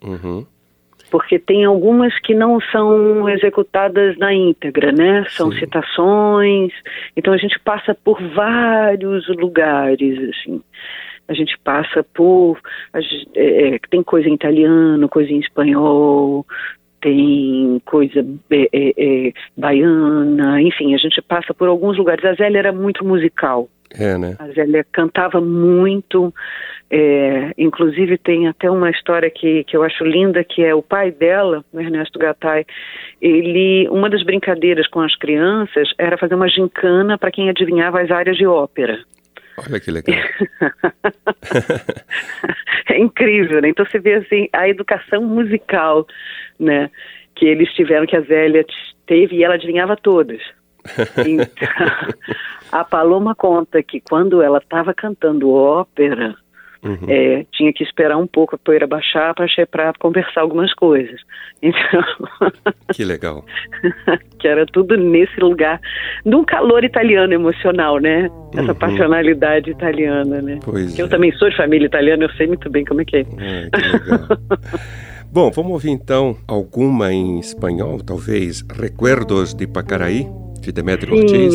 Uhum 0.04 0.46
porque 1.10 1.40
tem 1.40 1.66
algumas 1.66 2.18
que 2.20 2.36
não 2.36 2.60
são 2.72 3.30
executadas 3.30 4.18
na 4.18 4.34
íntegra, 4.34 4.92
né? 4.92 5.26
São 5.30 5.52
Sim. 5.52 5.60
citações. 5.60 6.74
Então 7.16 7.34
a 7.34 7.38
gente 7.38 7.58
passa 7.60 7.96
por 7.96 8.22
vários 8.34 9.28
lugares, 9.30 10.30
assim. 10.30 10.62
A 11.28 11.34
gente 11.34 11.58
passa 11.60 12.04
por. 12.14 12.60
É, 13.36 13.76
é, 13.76 13.80
tem 13.90 14.02
coisa 14.02 14.30
em 14.30 14.34
italiano, 14.34 15.10
coisa 15.10 15.32
em 15.32 15.40
espanhol, 15.40 16.46
tem 17.02 17.82
coisa 17.86 18.26
é, 18.50 18.70
é, 18.72 18.94
é, 18.98 19.34
baiana, 19.56 20.62
enfim, 20.62 20.96
a 20.96 20.98
gente 20.98 21.22
passa 21.22 21.54
por 21.54 21.68
alguns 21.68 21.98
lugares. 21.98 22.24
A 22.24 22.34
Zélia 22.34 22.60
era 22.60 22.72
muito 22.72 23.06
musical. 23.06 23.70
É, 23.94 24.18
né? 24.18 24.36
A 24.40 24.48
Zélia 24.50 24.86
cantava 24.92 25.40
muito, 25.40 26.34
é, 26.90 27.52
inclusive 27.58 28.18
tem 28.18 28.48
até 28.48 28.72
uma 28.72 28.90
história 28.90 29.30
que, 29.30 29.64
que 29.66 29.76
eu 29.76 29.84
acho 29.84 30.06
linda, 30.06 30.44
que 30.44 30.64
é 30.64 30.74
o 30.74 30.82
pai 30.82 31.12
dela, 31.12 31.64
o 31.74 31.80
Ernesto 31.80 32.18
Gattai, 32.18 32.66
ele, 33.22 33.88
uma 33.90 34.10
das 34.10 34.24
brincadeiras 34.24 34.88
com 34.88 35.02
as 35.02 35.14
crianças 35.16 35.90
era 35.98 36.18
fazer 36.18 36.36
uma 36.36 36.48
gincana 36.48 37.18
para 37.18 37.32
quem 37.32 37.50
adivinhava 37.50 38.02
as 38.02 38.10
áreas 38.10 38.38
de 38.38 38.46
ópera. 38.46 39.00
Olha 39.58 39.80
que 39.80 39.92
legal. 39.92 40.16
é 42.90 43.00
incrível, 43.00 43.62
né? 43.62 43.70
Então 43.70 43.86
você 43.86 44.00
vê 44.00 44.16
assim 44.16 44.48
a 44.54 44.70
educação 44.70 45.24
musical, 45.24 46.06
né? 46.60 46.90
Que 47.36 47.48
eles 47.48 47.74
tiveram, 47.74 48.06
que 48.06 48.16
a 48.16 48.22
Zélia 48.22 48.66
teve 49.06 49.36
e 49.36 49.44
ela 49.44 49.56
adivinhava 49.56 49.98
todas. 49.98 50.42
Então, 51.28 51.52
a 52.72 52.86
Paloma 52.86 53.36
conta 53.36 53.84
que 53.84 54.00
quando 54.00 54.42
ela 54.42 54.60
estava 54.60 54.94
cantando 54.94 55.52
ópera, 55.52 56.34
Uhum. 56.84 57.08
É, 57.08 57.46
tinha 57.52 57.74
que 57.74 57.84
esperar 57.84 58.18
um 58.18 58.28
pouco 58.28 58.56
a 58.56 58.58
poeira 58.58 58.86
baixar 58.86 59.34
para 59.34 59.94
conversar 60.00 60.42
algumas 60.42 60.74
coisas. 60.74 61.20
Então. 61.60 62.04
Que 62.94 63.04
legal. 63.04 63.44
que 64.38 64.48
era 64.48 64.64
tudo 64.68 64.96
nesse 64.96 65.40
lugar, 65.40 65.82
num 66.24 66.44
calor 66.44 66.84
italiano 66.84 67.34
emocional, 67.34 67.98
né? 67.98 68.30
Essa 68.54 68.74
uhum. 68.74 68.76
passionalidade 68.76 69.72
italiana, 69.72 70.40
né? 70.40 70.60
Pois 70.64 70.98
eu 71.00 71.08
é. 71.08 71.10
também 71.10 71.32
sou 71.32 71.50
de 71.50 71.58
família 71.58 71.88
italiana, 71.88 72.26
eu 72.26 72.30
sei 72.34 72.46
muito 72.46 72.70
bem 72.70 72.86
como 72.86 73.02
é 73.02 73.06
que 73.06 73.18
é. 73.18 73.20
é 73.22 73.24
que 73.24 73.88
legal. 73.88 74.38
Bom, 75.34 75.52
vamos 75.52 75.72
ouvir 75.72 75.90
então 75.90 76.38
alguma 76.48 77.12
em 77.12 77.40
espanhol, 77.40 78.00
talvez 78.04 78.62
Recuerdos 78.62 79.54
de 79.54 79.66
Pacaraí, 79.68 80.28
de 80.62 80.72
Demetrio 80.72 81.16
Ortiz. 81.16 81.54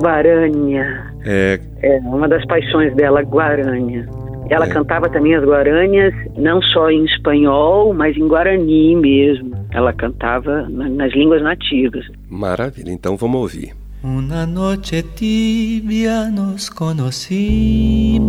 Guaranha. 0.00 1.12
É... 1.24 1.60
é 1.82 1.98
uma 1.98 2.28
das 2.28 2.44
paixões 2.46 2.94
dela, 2.94 3.22
Guaranha. 3.22 4.06
Ela 4.50 4.66
é. 4.66 4.68
cantava 4.68 5.08
também 5.08 5.34
as 5.34 5.44
guaranias, 5.44 6.14
não 6.36 6.60
só 6.62 6.90
em 6.90 7.04
espanhol, 7.04 7.92
mas 7.92 8.16
em 8.16 8.26
guarani 8.26 8.96
mesmo. 8.96 9.52
Ela 9.70 9.92
cantava 9.92 10.68
nas 10.68 11.12
línguas 11.12 11.42
nativas. 11.42 12.06
Maravilha, 12.28 12.90
então 12.90 13.16
vamos 13.16 13.40
ouvir. 13.40 13.72
Una 14.02 14.46
noche 14.46 15.02
tibia 15.02 16.30
nos 16.30 16.70
conocimos 16.70 18.28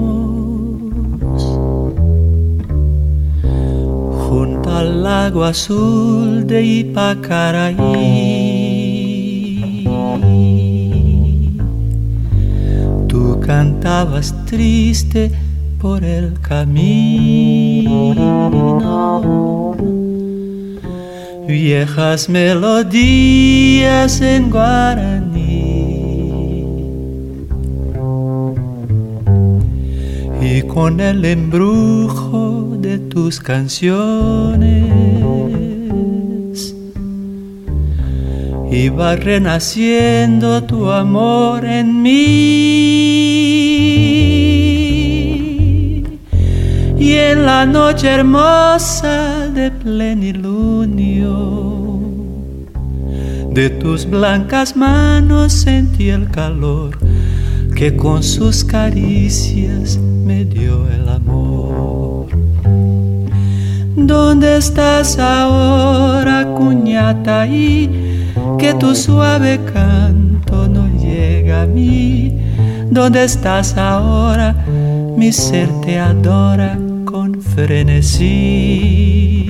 junto 4.27 4.69
al 4.71 5.03
lago 5.03 5.43
azul 5.43 6.45
de 6.47 6.61
Ipacaraí. 6.63 7.75
Tú 13.07 13.39
cantabas 13.39 14.33
triste 14.45 15.31
por 15.79 16.03
el 16.03 16.33
camino. 16.41 18.15
Viejas 21.47 22.29
melodías 22.29 24.21
en 24.21 24.49
guaraní. 24.49 25.39
Y 30.41 30.61
con 30.63 30.99
el 30.99 31.23
embrujo 31.25 32.77
de 32.79 32.97
tus 32.97 33.39
canciones 33.39 34.85
iba 38.71 39.15
renaciendo 39.15 40.63
tu 40.63 40.89
amor 40.91 41.65
en 41.65 42.01
mí 42.01 43.39
y 46.99 47.13
en 47.13 47.45
la 47.45 47.65
noche 47.65 48.09
hermosa 48.09 49.47
de 49.47 49.71
plenilunio 49.71 51.29
de 53.51 53.69
tus 53.69 54.05
blancas 54.05 54.75
manos 54.75 55.53
sentí 55.53 56.09
el 56.09 56.29
calor 56.29 56.97
que 57.73 57.95
con 57.95 58.21
sus 58.21 58.65
caricias 58.65 59.97
me 59.97 60.43
dio 60.43 60.85
el 60.91 61.07
amor. 61.07 62.27
¿Dónde 63.95 64.57
estás 64.57 65.17
ahora, 65.17 66.45
cuñata? 66.53 67.47
Y 67.47 67.89
que 68.57 68.73
tu 68.73 68.93
suave 68.93 69.61
canto 69.73 70.67
no 70.67 70.89
llega 70.99 71.61
a 71.61 71.65
mí. 71.65 72.37
¿Dónde 72.91 73.23
estás 73.23 73.77
ahora? 73.77 74.53
Mi 75.15 75.31
ser 75.31 75.69
te 75.81 75.97
adora 75.97 76.77
frenesí. 77.55 79.45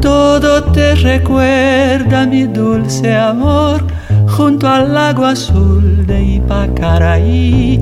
Todo 0.00 0.64
te 0.72 0.94
recuerda 0.96 2.26
mi 2.26 2.44
dulce 2.44 3.14
amor 3.14 3.84
junto 4.28 4.68
al 4.68 4.92
lago 4.92 5.24
azul 5.24 6.06
de 6.06 6.22
Ipacaraí. 6.36 7.80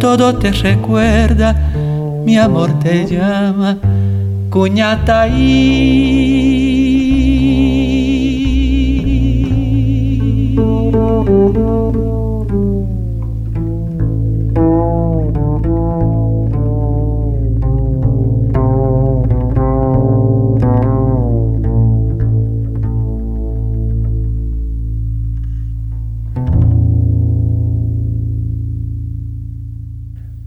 Todo 0.00 0.34
te 0.36 0.52
recuerda, 0.52 1.54
mi 2.24 2.36
amor 2.38 2.78
te 2.78 3.06
llama, 3.06 3.76
Cuñataí. 4.50 5.94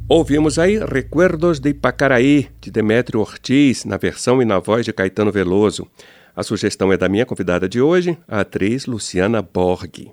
Ouvimos 0.10 0.58
aí 0.58 0.80
Recuerdos 0.80 1.60
de 1.60 1.74
Pacaraí, 1.74 2.48
de 2.62 2.72
Demétrio 2.72 3.20
Ortiz, 3.20 3.84
na 3.84 3.98
versão 3.98 4.42
e 4.42 4.46
na 4.46 4.58
voz 4.58 4.86
de 4.86 4.94
Caetano 4.94 5.34
Veloso. 5.34 5.86
A 6.34 6.44
sugestão 6.44 6.94
é 6.94 6.98
da 6.98 7.10
minha 7.10 7.26
convidada 7.26 7.68
de 7.68 7.82
hoje, 7.82 8.18
a 8.26 8.40
atriz 8.40 8.86
Luciana 8.86 9.42
Borg. 9.42 10.10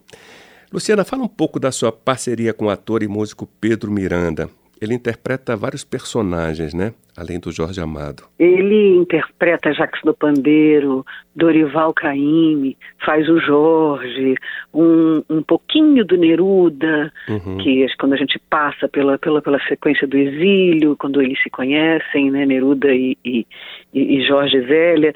Luciana, 0.73 1.05
fala 1.05 1.23
um 1.23 1.29
pouco 1.29 1.61
da 1.61 1.71
sua 1.71 1.93
parceria 1.93 2.53
com 2.53 2.65
o 2.65 2.71
ator 2.71 3.05
e 3.05 3.09
músico 3.09 3.47
Pedro 3.61 3.89
Miranda. 3.89 4.51
Ele 4.85 4.95
interpreta 4.95 5.57
vários 5.57 5.85
personagens, 5.85 6.75
né? 6.75 6.93
além 7.17 7.39
do 7.39 7.53
Jorge 7.53 7.81
Amado? 7.81 8.25
Ele 8.39 8.97
interpreta 8.97 9.73
Jacques 9.73 10.03
do 10.03 10.13
Pandeiro, 10.13 11.05
Dorival 11.35 11.93
Caymmi, 11.95 12.77
faz 13.05 13.29
o 13.29 13.39
Jorge, 13.39 14.35
um, 14.73 15.23
um 15.31 15.43
pouquinho 15.43 16.05
do 16.05 16.17
Neruda, 16.17 17.13
uhum. 17.29 17.59
que 17.59 17.87
quando 17.99 18.15
a 18.15 18.17
gente 18.17 18.39
passa 18.51 18.89
pela, 18.89 19.19
pela, 19.19 19.41
pela 19.41 19.61
sequência 19.69 20.07
do 20.07 20.17
exílio, 20.17 20.97
quando 20.97 21.23
eles 21.23 21.41
se 21.43 21.51
conhecem, 21.51 22.31
né, 22.31 22.45
Neruda 22.45 22.93
e, 22.93 23.17
e, 23.25 23.47
e 23.93 24.27
Jorge 24.27 24.61
Zélia. 24.67 25.15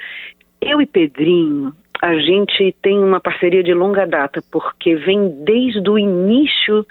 Eu 0.60 0.80
e 0.80 0.87
Pedrinho, 0.87 1.72
a 2.00 2.14
gente 2.14 2.75
tem 2.80 2.98
uma 2.98 3.20
parceria 3.20 3.62
de 3.62 3.75
longa 3.75 4.06
data, 4.06 4.42
porque 4.52 4.94
vem 4.94 5.44
desde 5.44 5.88
o 5.88 5.98
início 5.98 6.87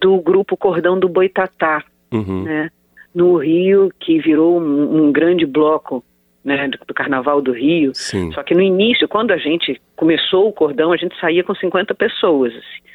do 0.00 0.20
grupo 0.20 0.56
Cordão 0.56 0.98
do 0.98 1.08
Boitatá, 1.08 1.82
uhum. 2.12 2.44
né? 2.44 2.70
no 3.14 3.36
Rio, 3.36 3.90
que 3.98 4.18
virou 4.20 4.60
um, 4.60 5.06
um 5.06 5.12
grande 5.12 5.44
bloco 5.46 6.04
né, 6.44 6.68
do, 6.68 6.78
do, 6.86 6.94
Carnaval 6.94 7.40
do 7.42 7.52
Rio. 7.52 7.92
Sim. 7.94 8.30
Só 8.32 8.42
que 8.42 8.54
no 8.54 8.62
início, 8.62 9.08
quando 9.08 9.32
a 9.32 9.36
gente 9.36 9.80
começou 9.96 10.48
o 10.48 10.52
cordão, 10.52 10.92
a 10.92 10.96
gente 10.96 11.18
saía 11.18 11.42
com 11.42 11.54
50 11.54 11.94
pessoas. 11.94 12.52
Assim. 12.54 12.88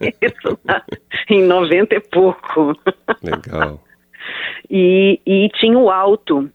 Isso 0.20 0.58
lá, 0.64 0.82
em 1.28 1.44
90 1.44 1.94
e 1.94 2.00
pouco. 2.00 2.76
Legal. 3.22 3.80
e, 4.68 5.20
e 5.26 5.48
tinha 5.50 5.78
o 5.78 5.90
alto 5.90 6.50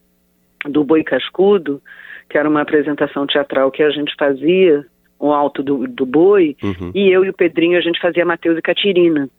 do 0.65 0.83
Boi 0.83 1.03
Cascudo, 1.03 1.81
que 2.29 2.37
era 2.37 2.49
uma 2.49 2.61
apresentação 2.61 3.25
teatral 3.27 3.71
que 3.71 3.83
a 3.83 3.91
gente 3.91 4.13
fazia, 4.17 4.85
o 5.19 5.31
alto 5.31 5.63
do, 5.63 5.87
do 5.87 6.05
boi, 6.05 6.57
uhum. 6.61 6.91
e 6.93 7.09
eu 7.09 7.23
e 7.23 7.29
o 7.29 7.33
Pedrinho 7.33 7.77
a 7.77 7.81
gente 7.81 8.01
fazia 8.01 8.25
Mateus 8.25 8.57
e 8.57 8.61
Catirina 8.61 9.29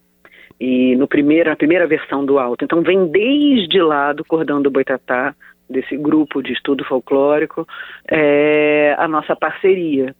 e 0.59 0.97
no 0.97 1.07
primeiro, 1.07 1.51
na 1.51 1.57
primeira 1.57 1.87
versão 1.87 2.25
do 2.25 2.39
alto. 2.39 2.65
Então 2.65 2.83
vem 2.83 3.07
desde 3.09 3.81
lá 3.81 4.13
do 4.13 4.25
Cordão 4.25 4.61
do 4.61 4.71
Boitatá, 4.71 5.35
desse 5.69 5.97
grupo 5.97 6.43
de 6.43 6.53
estudo 6.53 6.85
folclórico, 6.85 7.67
é, 8.09 8.95
a 8.99 9.07
nossa 9.09 9.35
parceria. 9.35 10.15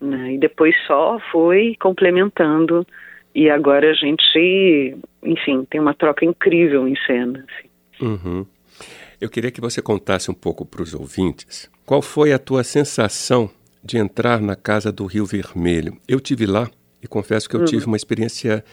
Né? 0.00 0.34
E 0.34 0.38
depois 0.38 0.74
só 0.86 1.18
foi 1.30 1.76
complementando 1.80 2.86
e 3.34 3.50
agora 3.50 3.90
a 3.90 3.94
gente, 3.94 4.96
enfim, 5.22 5.66
tem 5.70 5.80
uma 5.80 5.94
troca 5.94 6.24
incrível 6.24 6.88
em 6.88 6.96
cena. 7.06 7.44
Assim. 7.48 8.06
Uhum. 8.06 8.46
Eu 9.20 9.30
queria 9.30 9.50
que 9.50 9.60
você 9.60 9.80
contasse 9.80 10.30
um 10.30 10.34
pouco 10.34 10.64
para 10.64 10.82
os 10.82 10.94
ouvintes 10.94 11.70
qual 11.84 12.02
foi 12.02 12.32
a 12.32 12.38
tua 12.38 12.64
sensação 12.64 13.48
de 13.82 13.98
entrar 13.98 14.40
na 14.40 14.56
Casa 14.56 14.90
do 14.90 15.06
Rio 15.06 15.24
Vermelho. 15.24 15.96
Eu 16.08 16.18
tive 16.18 16.44
lá 16.44 16.68
e 17.02 17.06
confesso 17.06 17.48
que 17.48 17.54
eu 17.54 17.60
uhum. 17.60 17.66
tive 17.66 17.86
uma 17.86 17.96
experiência 17.96 18.64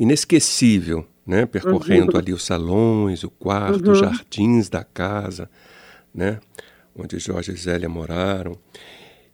inesquecível, 0.00 1.06
né? 1.26 1.44
Percorrendo 1.44 2.14
uhum. 2.14 2.18
ali 2.18 2.32
os 2.32 2.44
salões, 2.44 3.22
o 3.22 3.30
quarto, 3.30 3.84
uhum. 3.84 3.92
os 3.92 3.98
jardins 3.98 4.70
da 4.70 4.82
casa, 4.82 5.48
né? 6.12 6.40
Onde 6.98 7.18
Jorge 7.18 7.52
e 7.52 7.56
Zélia 7.56 7.88
moraram. 7.88 8.56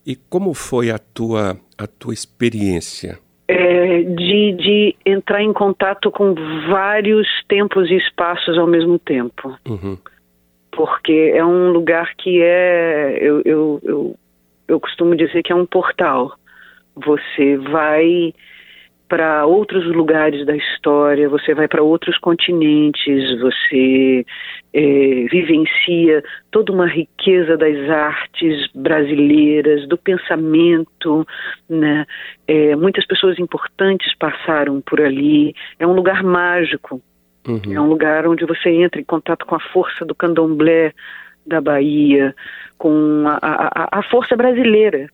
E 0.05 0.17
como 0.17 0.53
foi 0.53 0.91
a 0.91 0.99
tua, 0.99 1.57
a 1.79 1.87
tua 1.87 2.13
experiência? 2.13 3.19
É, 3.49 4.03
de, 4.03 4.53
de 4.53 4.97
entrar 5.07 5.41
em 5.41 5.53
contato 5.53 6.11
com 6.11 6.35
vários 6.69 7.29
tempos 7.49 7.89
e 7.89 7.95
espaços 7.95 8.59
ao 8.59 8.67
mesmo 8.67 8.99
tempo. 8.99 9.57
Uhum. 9.69 9.97
Porque 10.73 11.33
é 11.33 11.45
um 11.45 11.71
lugar 11.71 12.15
que 12.17 12.43
é. 12.43 13.19
Eu, 13.21 13.41
eu, 13.45 13.81
eu, 13.85 14.19
eu 14.67 14.81
costumo 14.81 15.17
dizer 15.17 15.43
que 15.45 15.53
é 15.53 15.55
um 15.55 15.65
portal. 15.65 16.37
Você 16.97 17.57
vai 17.57 18.35
para 19.09 19.47
outros 19.47 19.87
lugares 19.87 20.45
da 20.45 20.57
história, 20.57 21.29
você 21.29 21.55
vai 21.55 21.69
para 21.69 21.83
outros 21.83 22.19
continentes, 22.19 23.41
você 23.41 24.27
é, 24.73 25.27
vivencia 25.31 26.25
toda 26.51 26.73
uma 26.73 26.87
riqueza 26.87 27.57
das 27.57 27.89
artes 27.89 28.69
brasileiras, 28.75 29.87
do 29.87 29.97
pensamento, 29.97 31.27
né? 31.69 32.05
É, 32.49 32.75
muitas 32.75 33.07
pessoas 33.07 33.39
importantes 33.39 34.13
passaram 34.19 34.81
por 34.81 35.01
ali. 35.01 35.55
É 35.79 35.87
um 35.87 35.93
lugar 35.93 36.23
mágico. 36.25 37.01
Uhum. 37.47 37.73
É 37.73 37.81
um 37.81 37.87
lugar 37.87 38.27
onde 38.27 38.45
você 38.45 38.71
entra 38.71 39.01
em 39.01 39.05
contato 39.05 39.47
com 39.47 39.55
a 39.55 39.61
força 39.61 40.05
do 40.05 40.17
candomblé 40.17 40.93
da 41.47 41.61
Bahia, 41.61 42.35
com 42.77 43.25
a, 43.27 43.39
a, 43.41 43.99
a 44.01 44.03
força 44.03 44.37
brasileira, 44.37 45.09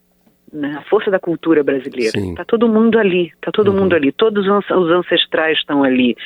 né? 0.53 0.77
a 0.79 0.83
força 0.83 1.11
da 1.11 1.19
cultura 1.19 1.65
brasileira. 1.65 2.19
Está 2.19 2.45
todo 2.45 2.69
mundo 2.69 2.99
ali, 2.99 3.33
está 3.35 3.51
todo 3.51 3.71
uhum. 3.71 3.81
mundo 3.81 3.95
ali, 3.95 4.13
todos 4.13 4.47
os 4.47 4.91
ancestrais 4.91 5.59
estão 5.59 5.83
ali, 5.83 6.17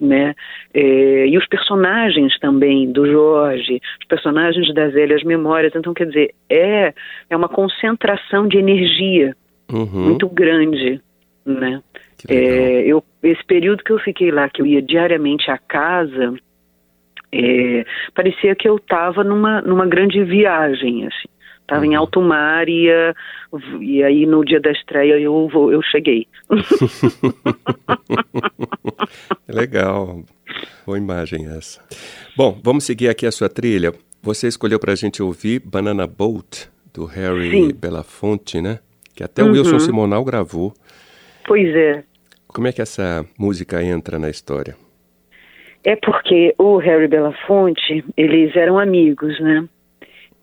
né? 0.00 0.34
É, 0.72 1.26
e 1.26 1.36
os 1.36 1.46
personagens 1.46 2.38
também 2.38 2.90
do 2.90 3.06
Jorge, 3.06 3.80
os 4.00 4.06
personagens 4.08 4.72
das 4.74 4.94
Zélia, 4.94 5.16
as 5.16 5.24
memórias. 5.24 5.72
Então, 5.74 5.92
quer 5.92 6.06
dizer, 6.06 6.34
é, 6.48 6.94
é 7.28 7.36
uma 7.36 7.48
concentração 7.48 8.48
de 8.48 8.56
energia 8.56 9.36
uhum. 9.70 10.06
muito 10.06 10.28
grande, 10.28 11.00
né? 11.44 11.82
É, 12.28 12.82
eu, 12.86 13.04
esse 13.22 13.44
período 13.44 13.84
que 13.84 13.92
eu 13.92 13.98
fiquei 13.98 14.30
lá, 14.30 14.48
que 14.48 14.62
eu 14.62 14.66
ia 14.66 14.80
diariamente 14.80 15.50
à 15.50 15.58
casa, 15.58 16.34
é, 17.30 17.84
parecia 18.14 18.54
que 18.54 18.68
eu 18.68 18.76
estava 18.76 19.22
numa, 19.22 19.60
numa 19.60 19.86
grande 19.86 20.24
viagem, 20.24 21.06
assim. 21.06 21.35
Estava 21.66 21.84
em 21.84 21.96
uhum. 21.96 21.98
alto 21.98 22.22
mar 22.22 22.68
e, 22.68 22.88
e 23.80 24.02
aí 24.04 24.24
no 24.24 24.44
dia 24.44 24.60
da 24.60 24.70
estreia 24.70 25.18
eu, 25.18 25.50
eu 25.52 25.82
cheguei. 25.82 26.28
Legal. 29.48 30.22
Boa 30.86 30.96
imagem 30.96 31.48
essa. 31.48 31.82
Bom, 32.36 32.56
vamos 32.62 32.84
seguir 32.84 33.08
aqui 33.08 33.26
a 33.26 33.32
sua 33.32 33.48
trilha. 33.48 33.92
Você 34.22 34.46
escolheu 34.46 34.78
para 34.78 34.92
a 34.92 34.96
gente 34.96 35.20
ouvir 35.20 35.58
Banana 35.58 36.06
Boat, 36.06 36.70
do 36.94 37.04
Harry 37.04 37.50
Sim. 37.50 37.74
Belafonte, 37.74 38.60
né? 38.60 38.78
Que 39.12 39.24
até 39.24 39.42
o 39.42 39.46
uhum. 39.46 39.52
Wilson 39.52 39.80
Simonal 39.80 40.24
gravou. 40.24 40.72
Pois 41.44 41.74
é. 41.74 42.04
Como 42.46 42.68
é 42.68 42.72
que 42.72 42.80
essa 42.80 43.26
música 43.36 43.82
entra 43.82 44.20
na 44.20 44.30
história? 44.30 44.76
É 45.82 45.96
porque 45.96 46.54
o 46.58 46.78
Harry 46.78 47.08
Belafonte, 47.08 48.04
eles 48.16 48.54
eram 48.54 48.78
amigos, 48.78 49.40
né? 49.40 49.68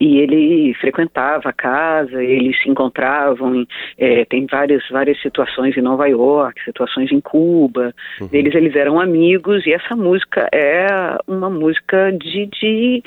E 0.03 0.17
ele 0.17 0.73
frequentava 0.73 1.47
a 1.47 1.53
casa, 1.53 2.21
eles 2.21 2.61
se 2.61 2.69
encontravam, 2.69 3.65
é, 3.97 4.25
tem 4.25 4.45
várias, 4.45 4.83
várias 4.89 5.21
situações 5.21 5.77
em 5.77 5.81
Nova 5.81 6.05
York, 6.07 6.61
situações 6.65 7.09
em 7.09 7.21
Cuba, 7.21 7.95
uhum. 8.19 8.27
eles, 8.33 8.53
eles 8.53 8.75
eram 8.75 8.99
amigos, 8.99 9.65
e 9.65 9.71
essa 9.71 9.95
música 9.95 10.49
é 10.51 10.87
uma 11.25 11.49
música 11.49 12.11
de, 12.11 12.47
de 12.47 13.01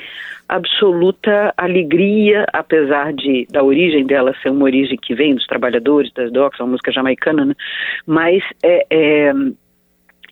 absoluta 0.49 1.53
alegria, 1.55 2.47
apesar 2.51 3.13
de 3.13 3.45
da 3.51 3.61
origem 3.63 4.03
dela 4.03 4.33
ser 4.41 4.49
uma 4.49 4.65
origem 4.65 4.97
que 4.99 5.13
vem 5.13 5.35
dos 5.35 5.45
trabalhadores, 5.45 6.11
das 6.13 6.31
docks, 6.31 6.59
uma 6.59 6.69
música 6.69 6.91
jamaicana, 6.91 7.45
né? 7.45 7.53
mas 8.07 8.41
é, 8.63 8.87
é, 8.89 9.33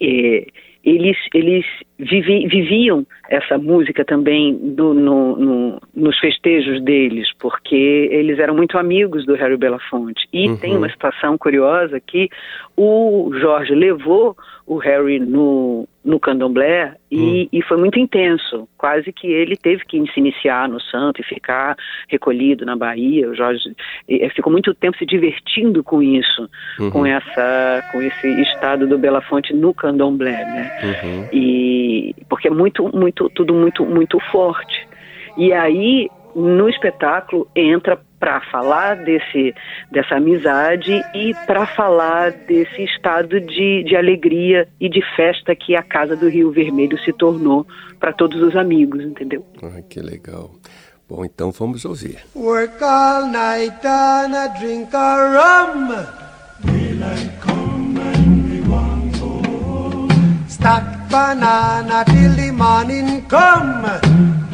é 0.02 0.48
eles, 0.86 1.18
eles 1.34 1.66
vivi, 1.98 2.48
viviam 2.48 3.06
essa 3.30 3.58
música 3.58 4.06
também 4.06 4.54
no, 4.54 4.94
no, 4.94 5.82
nos 5.96 6.20
festejos 6.20 6.82
deles, 6.84 7.28
porque 7.40 8.10
eles 8.12 8.38
eram 8.38 8.56
muito 8.56 8.78
amigos 8.78 9.26
do 9.26 9.34
Harry 9.34 9.58
Belafonte. 9.58 10.28
E 10.32 10.48
uhum. 10.48 10.58
tem 10.58 10.78
uma 10.78 10.90
situação 10.90 11.38
curiosa 11.38 12.00
que 12.00 12.30
o 12.78 13.32
Jorge 13.34 13.74
levou 13.74 14.38
o 14.68 14.78
Harry 14.78 15.20
no, 15.20 15.88
no 16.06 16.20
candomblé 16.20 16.96
e, 17.10 17.20
hum. 17.20 17.48
e, 17.52 17.62
foi 17.64 17.78
muito 17.78 17.98
intenso. 17.98 18.70
Quase 18.78 19.12
que 19.12 19.26
ele 19.28 19.58
teve 19.58 19.84
que 19.84 20.00
se 20.14 20.20
iniciar 20.20 20.70
no 20.70 20.80
santo 20.80 21.20
e 21.20 21.24
ficar 21.24 21.76
recolhido 22.08 22.64
na 22.64 22.76
Bahia. 22.76 23.28
O 23.28 23.36
Jorge 23.36 23.76
ficou 24.36 24.52
muito 24.52 24.74
tempo 24.76 24.96
se 24.98 25.06
divertindo 25.06 25.84
com 25.84 26.04
isso, 26.04 26.48
uhum. 26.80 26.92
com 26.92 27.06
essa, 27.06 27.84
com 27.92 28.02
esse 28.02 28.28
estado 28.44 28.88
do 28.88 29.00
Belafonte 29.00 29.54
no 29.54 29.74
candomblé, 29.74 30.46
né? 30.46 30.72
Uhum. 30.84 31.30
E 31.34 32.16
porque 32.30 32.48
é 32.48 32.52
muito, 32.52 32.88
muito, 32.96 33.28
tudo 33.32 33.54
muito, 33.54 33.84
muito 33.84 34.20
forte. 34.32 34.88
E 35.38 35.52
aí 35.52 36.08
no 36.36 36.68
espetáculo 36.68 37.48
entra 37.56 37.98
para 38.20 38.42
falar 38.52 38.98
desse, 38.98 39.54
dessa 39.92 40.16
amizade 40.16 40.92
e 41.14 41.34
para 41.46 41.66
falar 41.66 42.32
desse 42.32 42.84
estado 42.84 43.40
de, 43.40 43.84
de 43.84 43.96
alegria 43.96 44.68
e 44.80 44.90
de 44.90 45.02
festa 45.16 45.56
que 45.56 45.76
a 45.76 45.84
Casa 45.84 46.16
do 46.16 46.28
Rio 46.28 46.52
Vermelho 46.52 46.98
se 47.00 47.14
tornou 47.14 47.66
para 48.00 48.12
todos 48.12 48.42
os 48.42 48.56
amigos, 48.56 49.04
entendeu? 49.04 49.46
Ah, 49.64 49.82
que 49.88 50.02
legal. 50.02 50.52
Bom, 51.08 51.24
então 51.24 51.52
vamos 51.52 51.86
ouvir. 51.86 52.18
Work 52.36 52.84
all 52.84 53.28
night 53.28 53.86
and 53.86 54.36
a 54.36 54.48
drink 54.60 54.94
a 54.94 55.68
rum. 55.72 55.90
Daylight 56.66 57.32
come 57.42 58.00
and 58.00 58.50
we 58.50 58.62
want 58.68 59.20
go 59.20 60.08
Stack 60.48 61.10
banana 61.10 62.04
till 62.06 62.36
the 62.36 62.52
morning 62.52 63.22
come. 63.28 64.45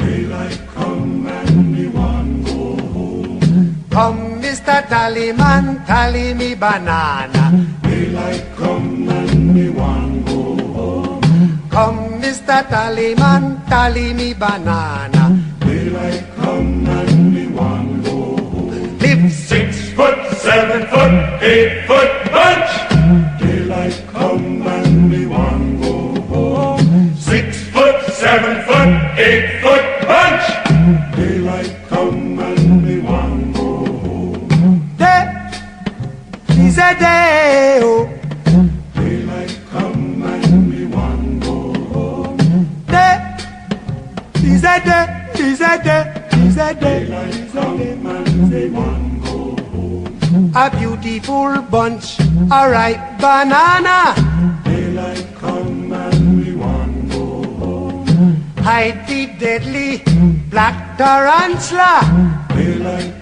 Come, 3.92 4.40
Mr. 4.40 4.80
Tallyman, 4.88 5.84
tally 5.86 6.32
me 6.32 6.54
banana. 6.54 7.44
Daylight 7.82 8.46
come 8.56 9.06
and 9.06 9.54
me 9.54 9.68
want 9.68 10.24
go 10.24 10.56
home. 10.72 11.68
Come, 11.68 12.00
Mr. 12.22 12.64
Tallyman, 12.72 13.60
tally 13.68 14.14
me 14.14 14.32
banana. 14.32 15.36
Daylight 15.60 16.24
come 16.36 16.86
and 16.88 17.34
me 17.34 17.46
want 17.48 18.04
go 18.06 18.36
home. 18.36 18.98
Live 18.98 19.30
six 19.30 19.90
foot, 19.92 20.16
seven 20.40 20.86
foot, 20.88 21.42
eight 21.42 21.84
foot 21.86 22.32
bunch. 22.32 22.71
Beautiful 51.02 51.60
bunch, 51.62 52.20
a 52.20 52.70
ripe 52.70 53.18
banana. 53.18 54.14
Daylight 54.64 55.26
come 55.34 55.92
and 55.92 56.38
we 56.38 56.54
want 56.54 57.10
go 57.10 57.42
home. 57.58 58.06
Hide 58.58 59.06
the 59.08 59.26
deadly 59.38 60.02
black 60.48 60.96
tarantula. 60.96 62.46
Daylight 62.54 63.21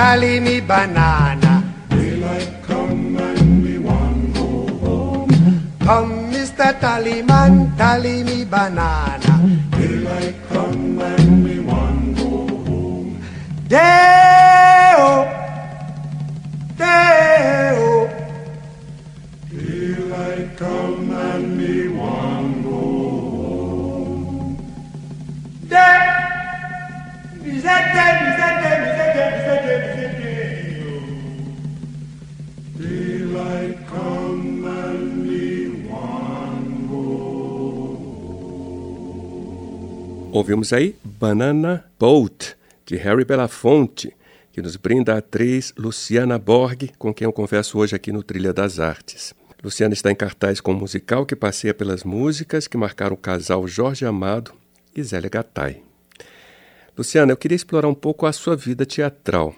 Tally 0.00 0.40
me 0.40 0.60
banana. 0.60 1.52
Daylight 1.90 2.62
come 2.62 3.18
and 3.18 3.62
we 3.62 3.76
want 3.76 4.32
go 4.32 4.48
home. 4.80 5.28
Come, 5.86 6.32
Mr. 6.32 6.72
Tallyman, 6.80 7.76
tally 7.76 8.24
me 8.24 8.44
banana. 8.46 9.34
Daylight 9.76 10.36
come 10.48 10.98
and 11.02 11.44
we 11.44 11.60
want 11.60 12.16
go 12.16 12.30
home. 12.64 13.20
Day-o, 13.68 15.28
day-o. 16.80 18.08
Daylight 19.52 20.48
come 20.56 21.10
and 21.12 21.44
we 21.60 21.88
want 21.88 22.62
go 22.64 22.80
home. 23.44 24.56
Day. 25.68 26.06
Bizete, 27.44 27.44
bizete, 27.44 28.06
bizete, 28.20 28.29
Ouvimos 40.50 40.72
aí 40.72 40.96
Banana 41.04 41.84
Boat, 41.96 42.56
de 42.84 42.96
Harry 42.96 43.24
Belafonte, 43.24 44.12
que 44.50 44.60
nos 44.60 44.74
brinda 44.74 45.14
a 45.14 45.18
atriz 45.18 45.72
Luciana 45.78 46.40
Borg, 46.40 46.90
com 46.98 47.14
quem 47.14 47.24
eu 47.24 47.32
converso 47.32 47.78
hoje 47.78 47.94
aqui 47.94 48.10
no 48.10 48.20
Trilha 48.20 48.52
das 48.52 48.80
Artes. 48.80 49.32
Luciana 49.62 49.94
está 49.94 50.10
em 50.10 50.14
cartaz 50.16 50.60
com 50.60 50.72
um 50.72 50.76
musical 50.76 51.24
que 51.24 51.36
passeia 51.36 51.72
pelas 51.72 52.02
músicas 52.02 52.66
que 52.66 52.76
marcaram 52.76 53.14
o 53.14 53.16
casal 53.16 53.68
Jorge 53.68 54.04
Amado 54.04 54.50
e 54.92 55.00
Zélia 55.04 55.30
Gattai. 55.30 55.84
Luciana, 56.98 57.30
eu 57.30 57.36
queria 57.36 57.54
explorar 57.54 57.86
um 57.86 57.94
pouco 57.94 58.26
a 58.26 58.32
sua 58.32 58.56
vida 58.56 58.84
teatral. 58.84 59.54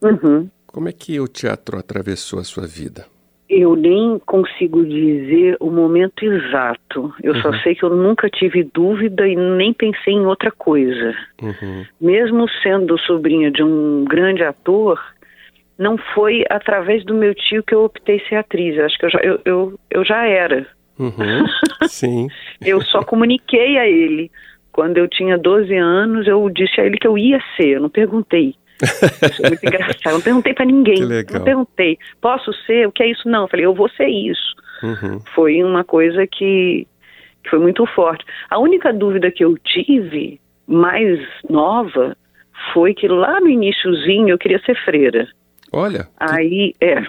Uhum. 0.00 0.48
Como 0.64 0.88
é 0.88 0.92
que 0.92 1.18
o 1.18 1.26
teatro 1.26 1.76
atravessou 1.76 2.38
a 2.38 2.44
sua 2.44 2.68
vida? 2.68 3.04
Eu 3.50 3.74
nem 3.74 4.16
consigo 4.20 4.86
dizer 4.86 5.56
o 5.58 5.72
momento 5.72 6.24
exato. 6.24 7.12
Eu 7.20 7.34
só 7.42 7.52
sei 7.64 7.74
que 7.74 7.82
eu 7.82 7.90
nunca 7.90 8.30
tive 8.30 8.62
dúvida 8.62 9.26
e 9.26 9.34
nem 9.34 9.72
pensei 9.72 10.14
em 10.14 10.24
outra 10.24 10.52
coisa. 10.52 11.12
Uhum. 11.42 11.84
Mesmo 12.00 12.48
sendo 12.62 12.96
sobrinha 13.00 13.50
de 13.50 13.64
um 13.64 14.04
grande 14.04 14.44
ator, 14.44 15.00
não 15.76 15.98
foi 16.14 16.44
através 16.48 17.04
do 17.04 17.12
meu 17.12 17.34
tio 17.34 17.64
que 17.64 17.74
eu 17.74 17.82
optei 17.82 18.20
ser 18.28 18.36
atriz. 18.36 18.78
Acho 18.78 18.96
que 18.96 19.06
eu 19.06 19.10
já, 19.10 19.18
eu, 19.18 19.40
eu, 19.44 19.80
eu 19.90 20.04
já 20.04 20.24
era. 20.28 20.64
Uhum. 20.96 21.44
Sim. 21.88 22.28
Eu 22.64 22.80
só 22.82 23.02
comuniquei 23.02 23.78
a 23.78 23.88
ele. 23.88 24.30
Quando 24.70 24.98
eu 24.98 25.08
tinha 25.08 25.36
12 25.36 25.74
anos, 25.74 26.28
eu 26.28 26.48
disse 26.50 26.80
a 26.80 26.84
ele 26.84 26.98
que 26.98 27.06
eu 27.08 27.18
ia 27.18 27.40
ser, 27.56 27.70
eu 27.70 27.80
não 27.80 27.90
perguntei. 27.90 28.54
É 29.42 29.48
muito 29.48 29.66
engraçado. 29.66 30.12
Não 30.12 30.20
perguntei 30.20 30.54
para 30.54 30.64
ninguém. 30.64 31.00
Não 31.00 31.44
perguntei. 31.44 31.98
Posso 32.20 32.52
ser? 32.66 32.88
O 32.88 32.92
que 32.92 33.02
é 33.02 33.10
isso? 33.10 33.28
Não. 33.28 33.42
Eu 33.42 33.48
falei, 33.48 33.66
eu 33.66 33.74
vou 33.74 33.88
ser 33.90 34.08
isso. 34.08 34.54
Uhum. 34.82 35.20
Foi 35.34 35.62
uma 35.62 35.84
coisa 35.84 36.26
que, 36.26 36.86
que 37.42 37.50
foi 37.50 37.58
muito 37.58 37.84
forte. 37.86 38.24
A 38.48 38.58
única 38.58 38.92
dúvida 38.92 39.30
que 39.30 39.44
eu 39.44 39.56
tive, 39.58 40.40
mais 40.66 41.20
nova, 41.48 42.16
foi 42.72 42.94
que 42.94 43.08
lá 43.08 43.40
no 43.40 43.48
iníciozinho 43.48 44.30
eu 44.30 44.38
queria 44.38 44.60
ser 44.60 44.76
freira. 44.84 45.28
Olha, 45.72 46.08
Aí, 46.18 46.74
é. 46.80 47.02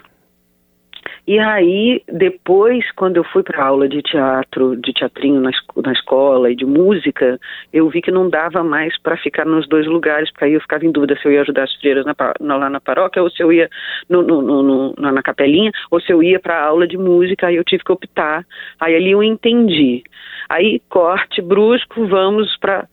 E 1.31 1.39
aí, 1.39 2.03
depois, 2.11 2.83
quando 2.91 3.15
eu 3.15 3.23
fui 3.23 3.41
para 3.41 3.63
aula 3.63 3.87
de 3.87 4.01
teatro, 4.01 4.75
de 4.75 4.91
teatrinho 4.91 5.39
na, 5.39 5.51
na 5.81 5.93
escola 5.93 6.51
e 6.51 6.55
de 6.57 6.65
música, 6.65 7.39
eu 7.71 7.87
vi 7.87 8.01
que 8.01 8.11
não 8.11 8.29
dava 8.29 8.61
mais 8.65 8.99
para 9.01 9.15
ficar 9.15 9.45
nos 9.45 9.65
dois 9.65 9.87
lugares, 9.87 10.29
porque 10.29 10.43
aí 10.43 10.53
eu 10.55 10.59
ficava 10.59 10.85
em 10.85 10.91
dúvida 10.91 11.15
se 11.15 11.25
eu 11.25 11.31
ia 11.31 11.39
ajudar 11.39 11.63
as 11.63 11.73
freiras 11.75 12.05
na, 12.05 12.13
na- 12.41 12.57
lá 12.57 12.69
na 12.69 12.81
paróquia, 12.81 13.23
ou 13.23 13.29
se 13.29 13.41
eu 13.41 13.53
ia 13.53 13.69
no, 14.09 14.21
no- 14.23 14.61
no- 14.61 14.93
na 14.97 15.23
capelinha, 15.23 15.71
ou 15.89 16.01
se 16.01 16.11
eu 16.11 16.21
ia 16.21 16.37
para 16.37 16.61
aula 16.65 16.85
de 16.85 16.97
música, 16.97 17.47
aí 17.47 17.55
eu 17.55 17.63
tive 17.63 17.81
que 17.81 17.93
optar. 17.93 18.45
Aí 18.77 18.93
ali 18.93 19.11
eu 19.11 19.23
entendi. 19.23 20.03
Aí, 20.49 20.81
corte 20.89 21.41
brusco, 21.41 22.07
vamos 22.07 22.57
para 22.57 22.89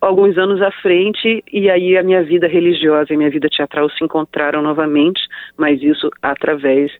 alguns 0.00 0.38
anos 0.38 0.62
à 0.62 0.70
frente 0.70 1.44
e 1.52 1.68
aí 1.68 1.96
a 1.96 2.02
minha 2.02 2.22
vida 2.22 2.46
religiosa 2.46 3.12
e 3.12 3.14
a 3.14 3.18
minha 3.18 3.30
vida 3.30 3.48
teatral 3.48 3.90
se 3.90 4.02
encontraram 4.02 4.62
novamente, 4.62 5.20
mas 5.58 5.82
isso 5.82 6.08
através 6.22 6.90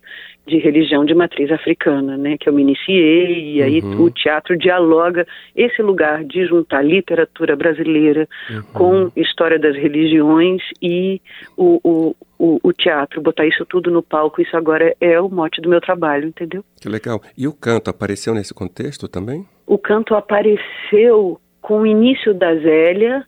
de 0.50 0.58
religião 0.58 1.04
de 1.04 1.14
matriz 1.14 1.50
africana, 1.50 2.16
né, 2.16 2.36
que 2.38 2.48
eu 2.48 2.52
me 2.52 2.62
iniciei 2.62 3.54
e 3.54 3.62
aí 3.62 3.80
o 3.80 4.10
teatro 4.10 4.56
dialoga 4.58 5.26
esse 5.56 5.80
lugar 5.80 6.24
de 6.24 6.46
juntar 6.46 6.82
literatura 6.82 7.56
brasileira 7.56 8.28
com 8.72 9.10
história 9.16 9.58
das 9.58 9.76
religiões 9.76 10.60
e 10.82 11.20
o, 11.56 11.80
o, 11.82 12.16
o, 12.38 12.60
o 12.62 12.72
teatro, 12.72 13.22
botar 13.22 13.46
isso 13.46 13.64
tudo 13.64 13.90
no 13.90 14.02
palco, 14.02 14.42
isso 14.42 14.56
agora 14.56 14.94
é 15.00 15.20
o 15.20 15.28
mote 15.28 15.60
do 15.60 15.68
meu 15.68 15.80
trabalho, 15.80 16.28
entendeu? 16.28 16.64
que 16.80 16.88
legal. 16.88 17.20
E 17.36 17.46
o 17.46 17.52
canto 17.52 17.88
apareceu 17.88 18.34
nesse 18.34 18.52
contexto 18.52 19.06
também? 19.08 19.46
o 19.70 19.78
canto 19.78 20.16
apareceu 20.16 21.40
com 21.62 21.82
o 21.82 21.86
início 21.86 22.34
da 22.34 22.56
Zélia, 22.56 23.24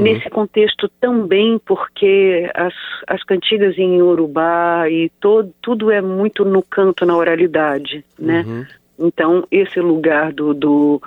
nesse 0.00 0.30
contexto 0.30 0.88
também, 1.00 1.60
porque 1.64 2.50
as, 2.54 2.74
as 3.06 3.22
cantigas 3.24 3.76
em 3.76 4.00
Urubá 4.00 4.88
e 4.88 5.10
todo, 5.20 5.52
tudo 5.60 5.90
é 5.90 6.00
muito 6.00 6.44
no 6.44 6.62
canto, 6.62 7.04
na 7.04 7.16
oralidade, 7.16 8.04
né? 8.18 8.44
Uhum. 8.46 8.66
Então, 8.98 9.46
esse 9.50 9.80
lugar 9.80 10.32
do, 10.32 10.54
do 10.54 11.02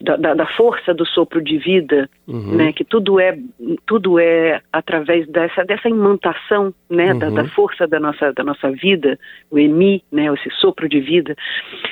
da, 0.00 0.16
da, 0.16 0.34
da 0.34 0.46
força 0.46 0.94
do 0.94 1.04
sopro 1.06 1.42
de 1.42 1.58
vida, 1.58 2.08
Uhum. 2.28 2.56
né? 2.56 2.72
Que 2.74 2.84
tudo 2.84 3.18
é 3.18 3.38
tudo 3.86 4.18
é 4.18 4.60
através 4.70 5.26
dessa 5.28 5.64
dessa 5.64 5.88
imantação, 5.88 6.74
né? 6.90 7.14
Da, 7.14 7.30
da 7.30 7.44
força 7.48 7.86
da 7.86 7.98
nossa 7.98 8.32
da 8.34 8.44
nossa 8.44 8.70
vida, 8.70 9.18
o 9.50 9.58
emi, 9.58 10.04
né? 10.12 10.26
Esse 10.34 10.50
sopro 10.60 10.86
de 10.88 11.00
vida. 11.00 11.34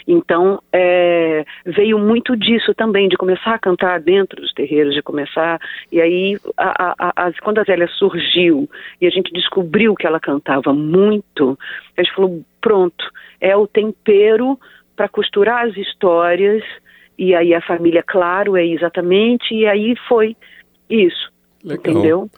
Então 0.07 0.61
é, 0.73 1.45
veio 1.64 1.99
muito 1.99 2.37
disso 2.37 2.75
também, 2.75 3.09
de 3.09 3.16
começar 3.16 3.55
a 3.55 3.59
cantar 3.59 3.99
dentro 4.01 4.40
dos 4.42 4.53
terreiros, 4.53 4.95
de 4.95 5.03
começar 5.03 5.59
e 5.90 6.01
aí 6.03 6.37
a, 6.57 6.85
a, 6.90 6.95
a, 6.99 7.27
as- 7.29 7.40
quando 7.40 7.59
a 7.59 7.64
Zélia 7.64 7.88
surgiu 7.88 8.69
e 9.01 9.07
a 9.07 9.11
gente 9.11 9.33
descobriu 9.33 9.95
que 9.95 10.07
ela 10.07 10.21
cantava 10.21 10.73
muito, 10.75 11.59
a 11.97 12.03
gente 12.03 12.14
falou 12.14 12.42
pronto, 12.61 13.11
é 13.40 13.57
o 13.57 13.66
tempero 13.66 14.59
para 14.95 15.09
costurar 15.09 15.64
as 15.66 15.77
histórias 15.77 16.62
e 17.18 17.35
aí 17.35 17.55
a 17.55 17.61
família, 17.61 18.02
claro, 18.07 18.57
é 18.57 18.66
exatamente, 18.66 19.55
e 19.55 19.66
aí 19.66 19.94
foi 20.09 20.37
isso, 20.88 21.31
Legal. 21.64 21.92
entendeu? 21.94 22.31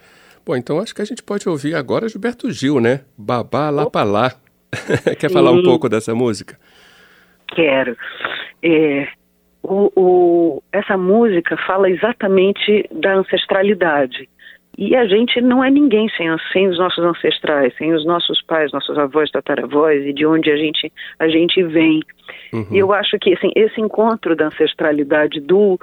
Bom, 0.45 0.57
então 0.57 0.81
acho 0.81 0.95
que 0.95 1.03
a 1.03 1.05
gente 1.05 1.23
pode 1.23 1.49
ouvir 1.49 1.75
agora 1.75 2.09
Gilberto 2.09 2.51
Gil, 2.51 2.81
né? 2.81 3.01
Babá 3.17 3.69
lá 3.71 3.89
pra 3.91 4.03
lá. 4.05 4.33
Quer 5.19 5.31
falar 5.31 5.51
um 5.51 5.63
pouco 5.63 5.89
dessa 5.89 6.15
música? 6.15 6.59
Quero. 7.55 7.97
É, 8.63 9.09
o, 9.63 9.91
o- 9.97 10.63
essa 10.73 10.97
música 10.97 11.57
fala 11.67 11.91
exatamente 11.91 12.89
da 12.93 13.15
ancestralidade. 13.17 14.29
E 14.79 14.95
a 14.95 15.05
gente 15.07 15.41
não 15.41 15.63
é 15.63 15.69
ninguém 15.69 16.09
sem, 16.17 16.29
sem 16.53 16.69
os 16.69 16.79
nossos 16.79 17.05
ancestrais, 17.05 17.75
sem 17.77 17.93
os 17.93 18.07
nossos 18.07 18.41
pais, 18.43 18.71
nossos 18.71 18.97
avós, 18.97 19.29
tataravós 19.29 20.07
e 20.07 20.13
de 20.13 20.25
onde 20.25 20.49
a 20.53 20.57
gente, 20.57 20.93
a 21.19 21.27
gente 21.27 21.61
vem. 21.65 22.01
E 22.73 22.79
eu 22.79 22.93
acho 22.93 23.19
que 23.19 23.35
assim, 23.35 23.51
esse 23.57 23.81
encontro 23.81 24.37
da 24.37 24.47
ancestralidade 24.47 25.41
do, 25.41 25.77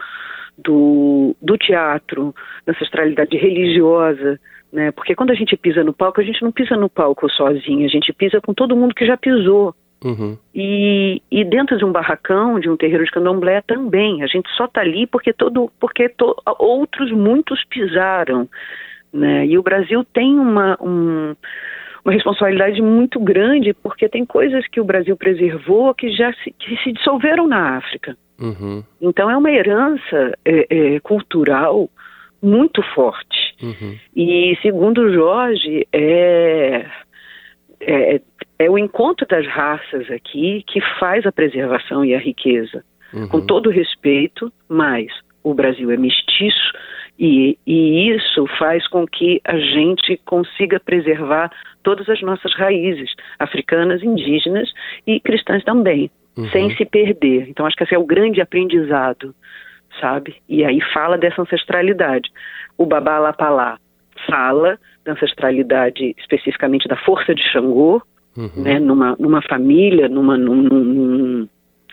do, 0.57 1.35
do 1.41 1.57
teatro, 1.57 2.33
da 2.65 2.71
ancestralidade 2.71 3.35
religiosa, 3.35 4.39
né? 4.71 4.93
Porque 4.93 5.13
quando 5.13 5.31
a 5.31 5.35
gente 5.35 5.57
pisa 5.57 5.83
no 5.83 5.91
palco, 5.91 6.21
a 6.21 6.23
gente 6.23 6.41
não 6.41 6.53
pisa 6.53 6.77
no 6.77 6.89
palco 6.89 7.29
sozinho, 7.29 7.85
a 7.85 7.89
gente 7.89 8.13
pisa 8.13 8.39
com 8.39 8.53
todo 8.53 8.77
mundo 8.77 8.95
que 8.95 9.05
já 9.05 9.17
pisou. 9.17 9.75
Uhum. 10.03 10.37
E, 10.53 11.21
e 11.31 11.43
dentro 11.43 11.77
de 11.77 11.85
um 11.85 11.91
barracão, 11.91 12.59
de 12.59 12.69
um 12.69 12.77
terreiro 12.77 13.03
de 13.03 13.11
candomblé 13.11 13.61
também. 13.61 14.23
A 14.23 14.27
gente 14.27 14.49
só 14.55 14.65
está 14.65 14.81
ali 14.81 15.07
porque, 15.07 15.33
todo, 15.33 15.71
porque 15.79 16.09
to, 16.09 16.35
outros, 16.59 17.11
muitos 17.11 17.63
pisaram. 17.65 18.47
Né? 19.11 19.47
E 19.47 19.57
o 19.57 19.63
Brasil 19.63 20.03
tem 20.03 20.37
uma, 20.37 20.77
um, 20.81 21.35
uma 22.03 22.13
responsabilidade 22.13 22.81
muito 22.81 23.19
grande 23.19 23.73
porque 23.73 24.07
tem 24.07 24.25
coisas 24.25 24.67
que 24.67 24.79
o 24.79 24.85
Brasil 24.85 25.15
preservou 25.17 25.93
que 25.95 26.11
já 26.11 26.31
se, 26.33 26.51
que 26.51 26.77
se 26.83 26.91
dissolveram 26.91 27.47
na 27.47 27.77
África. 27.77 28.15
Uhum. 28.39 28.83
Então 29.01 29.29
é 29.29 29.37
uma 29.37 29.51
herança 29.51 30.37
é, 30.43 30.67
é, 30.69 30.99
cultural 30.99 31.89
muito 32.41 32.83
forte. 32.93 33.55
Uhum. 33.61 33.97
E 34.15 34.57
segundo 34.61 35.01
o 35.01 35.13
Jorge, 35.13 35.87
é, 35.91 36.85
é, 37.79 38.21
é 38.57 38.69
o 38.69 38.77
encontro 38.77 39.25
das 39.27 39.45
raças 39.47 40.09
aqui 40.09 40.63
que 40.67 40.79
faz 40.99 41.25
a 41.25 41.31
preservação 41.31 42.03
e 42.05 42.13
a 42.15 42.19
riqueza. 42.19 42.83
Com 43.29 43.45
todo 43.45 43.69
respeito, 43.69 44.51
mas 44.67 45.07
o 45.43 45.53
Brasil 45.53 45.91
é 45.91 45.97
mestiço 45.97 46.73
e, 47.17 47.57
e 47.65 48.09
isso 48.09 48.45
faz 48.59 48.87
com 48.87 49.07
que 49.07 49.39
a 49.45 49.57
gente 49.57 50.19
consiga 50.25 50.79
preservar 50.79 51.49
todas 51.81 52.09
as 52.09 52.21
nossas 52.21 52.53
raízes, 52.55 53.09
africanas, 53.39 54.03
indígenas 54.03 54.69
e 55.07 55.19
cristãs 55.19 55.63
também, 55.63 56.09
sem 56.51 56.75
se 56.75 56.83
perder. 56.85 57.47
Então 57.47 57.65
acho 57.65 57.77
que 57.77 57.83
esse 57.83 57.95
é 57.95 57.97
o 57.97 58.05
grande 58.05 58.41
aprendizado, 58.41 59.33
sabe? 60.01 60.35
E 60.49 60.65
aí 60.65 60.81
fala 60.93 61.17
dessa 61.17 61.41
ancestralidade. 61.41 62.29
O 62.77 62.85
babá 62.85 63.17
lapalá 63.17 63.77
fala 64.27 64.77
da 65.05 65.13
ancestralidade, 65.13 66.13
especificamente 66.17 66.87
da 66.87 66.97
força 66.97 67.33
de 67.33 67.43
Xangô, 67.43 68.01
uhum. 68.37 68.63
né, 68.63 68.79
numa, 68.79 69.15
numa 69.19 69.41
família, 69.41 70.07
numa, 70.07 70.37
num, 70.37 70.61
num, 70.61 71.47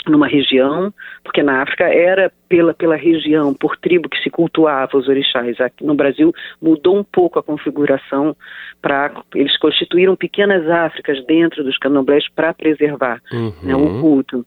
numa 0.06 0.26
região, 0.26 0.92
porque 1.22 1.42
na 1.42 1.62
África 1.62 1.84
era 1.84 2.32
pela, 2.48 2.74
pela 2.74 2.96
região, 2.96 3.54
por 3.54 3.76
tribo 3.76 4.08
que 4.08 4.20
se 4.22 4.30
cultuava 4.30 4.96
os 4.96 5.08
orixás. 5.08 5.60
Aqui 5.60 5.84
no 5.84 5.94
Brasil 5.94 6.32
mudou 6.60 6.98
um 6.98 7.04
pouco 7.04 7.38
a 7.38 7.42
configuração 7.42 8.36
para 8.80 9.12
eles 9.34 9.56
constituíram 9.58 10.16
pequenas 10.16 10.68
Áfricas 10.68 11.24
dentro 11.26 11.62
dos 11.62 11.78
candomblés 11.78 12.28
para 12.34 12.52
preservar 12.52 13.20
uhum. 13.32 13.52
né, 13.62 13.76
o 13.76 14.00
culto. 14.00 14.44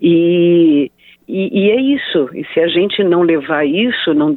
E, 0.00 0.90
e, 1.26 1.60
e, 1.60 1.70
é 1.70 1.80
isso. 1.80 2.28
E 2.34 2.44
se 2.52 2.60
a 2.60 2.68
gente 2.68 3.02
não 3.02 3.22
levar 3.22 3.64
isso, 3.64 4.12
não 4.12 4.34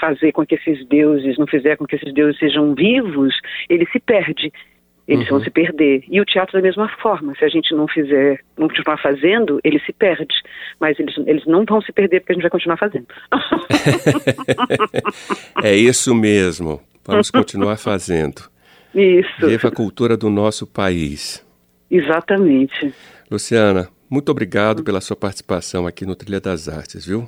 fazer 0.00 0.30
com 0.32 0.46
que 0.46 0.54
esses 0.54 0.86
deuses, 0.86 1.36
não 1.38 1.46
fizer 1.46 1.76
com 1.76 1.86
que 1.86 1.96
esses 1.96 2.12
deuses 2.14 2.38
sejam 2.38 2.74
vivos, 2.74 3.34
ele 3.68 3.86
se 3.86 3.98
perde 3.98 4.52
eles 5.08 5.24
uhum. 5.24 5.38
vão 5.38 5.44
se 5.44 5.50
perder. 5.50 6.04
E 6.06 6.20
o 6.20 6.24
teatro 6.24 6.52
da 6.52 6.60
mesma 6.60 6.86
forma, 7.00 7.34
se 7.38 7.44
a 7.44 7.48
gente 7.48 7.74
não 7.74 7.88
fizer, 7.88 8.40
não 8.58 8.68
continuar 8.68 8.98
fazendo, 8.98 9.58
ele 9.64 9.80
se 9.80 9.92
perde. 9.92 10.34
Mas 10.78 11.00
eles, 11.00 11.16
eles 11.26 11.46
não 11.46 11.64
vão 11.64 11.80
se 11.80 11.90
perder 11.90 12.20
porque 12.20 12.32
a 12.32 12.34
gente 12.34 12.42
vai 12.42 12.50
continuar 12.50 12.76
fazendo. 12.76 13.06
é 15.64 15.74
isso 15.74 16.14
mesmo. 16.14 16.78
Vamos 17.06 17.30
continuar 17.30 17.78
fazendo. 17.78 18.42
Isso. 18.94 19.46
Viva 19.46 19.68
a 19.68 19.72
cultura 19.72 20.14
do 20.14 20.28
nosso 20.28 20.66
país. 20.66 21.44
Exatamente. 21.90 22.92
Luciana, 23.30 23.88
muito 24.10 24.30
obrigado 24.30 24.84
pela 24.84 25.00
sua 25.00 25.16
participação 25.16 25.86
aqui 25.86 26.04
no 26.04 26.14
Trilha 26.14 26.40
das 26.40 26.68
Artes, 26.68 27.06
viu? 27.06 27.26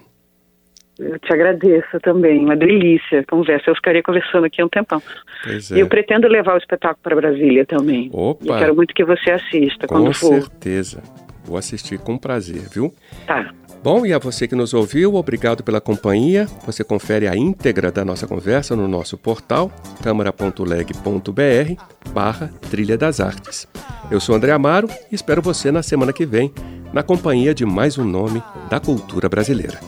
Eu 1.00 1.18
te 1.18 1.32
agradeço 1.32 1.98
também, 2.02 2.44
uma 2.44 2.56
delícia 2.56 3.24
conversa. 3.24 3.70
Eu 3.70 3.74
ficaria 3.74 4.02
conversando 4.02 4.44
aqui 4.44 4.62
um 4.62 4.68
tempão. 4.68 5.02
Pois 5.42 5.72
é. 5.72 5.76
E 5.76 5.80
eu 5.80 5.88
pretendo 5.88 6.28
levar 6.28 6.54
o 6.54 6.58
espetáculo 6.58 7.00
para 7.02 7.16
Brasília 7.16 7.64
também. 7.64 8.10
Opa! 8.12 8.58
Quero 8.58 8.76
muito 8.76 8.94
que 8.94 9.04
você 9.04 9.30
assista 9.30 9.86
com 9.86 9.94
quando 9.94 10.12
for. 10.12 10.34
Com 10.34 10.40
certeza. 10.42 11.02
Vou 11.44 11.56
assistir 11.56 11.98
com 11.98 12.18
prazer, 12.18 12.68
viu? 12.70 12.92
Tá. 13.26 13.50
Bom, 13.82 14.04
e 14.04 14.12
a 14.12 14.18
você 14.18 14.46
que 14.46 14.54
nos 14.54 14.74
ouviu, 14.74 15.14
obrigado 15.14 15.64
pela 15.64 15.80
companhia. 15.80 16.44
Você 16.66 16.84
confere 16.84 17.26
a 17.26 17.34
íntegra 17.34 17.90
da 17.90 18.04
nossa 18.04 18.26
conversa 18.26 18.76
no 18.76 18.86
nosso 18.86 19.16
portal 19.16 19.72
câmara.leg.br 20.02 21.82
barra 22.12 22.50
Trilha 22.70 22.98
das 22.98 23.20
Artes. 23.20 23.66
Eu 24.10 24.20
sou 24.20 24.34
André 24.34 24.52
Amaro 24.52 24.86
e 25.10 25.14
espero 25.14 25.40
você 25.40 25.72
na 25.72 25.82
semana 25.82 26.12
que 26.12 26.26
vem, 26.26 26.52
na 26.92 27.02
companhia 27.02 27.54
de 27.54 27.64
mais 27.64 27.96
um 27.96 28.04
nome 28.04 28.42
da 28.68 28.78
cultura 28.78 29.30
brasileira. 29.30 29.78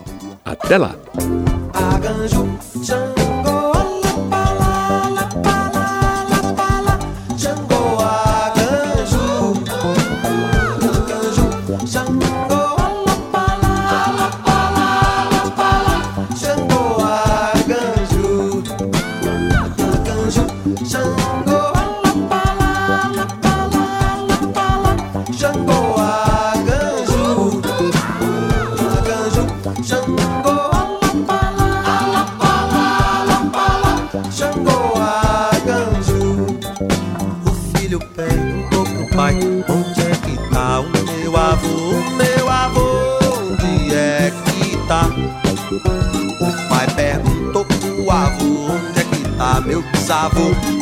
Até 0.44 0.76
lá! 0.76 0.94
Meu 50.30 50.81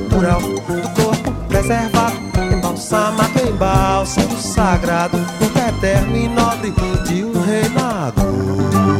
natural, 0.00 0.40
do 0.40 0.60
corpo 1.02 1.32
preservado, 1.48 2.16
embalsamado 2.52 3.38
em 3.46 3.52
bálsamo 3.52 4.36
sagrado, 4.38 5.18
corpo 5.38 5.58
eterno 5.58 6.16
e 6.16 6.28
nobre 6.28 6.72
de 7.06 7.24
um 7.24 7.32
reinado. 7.42 8.99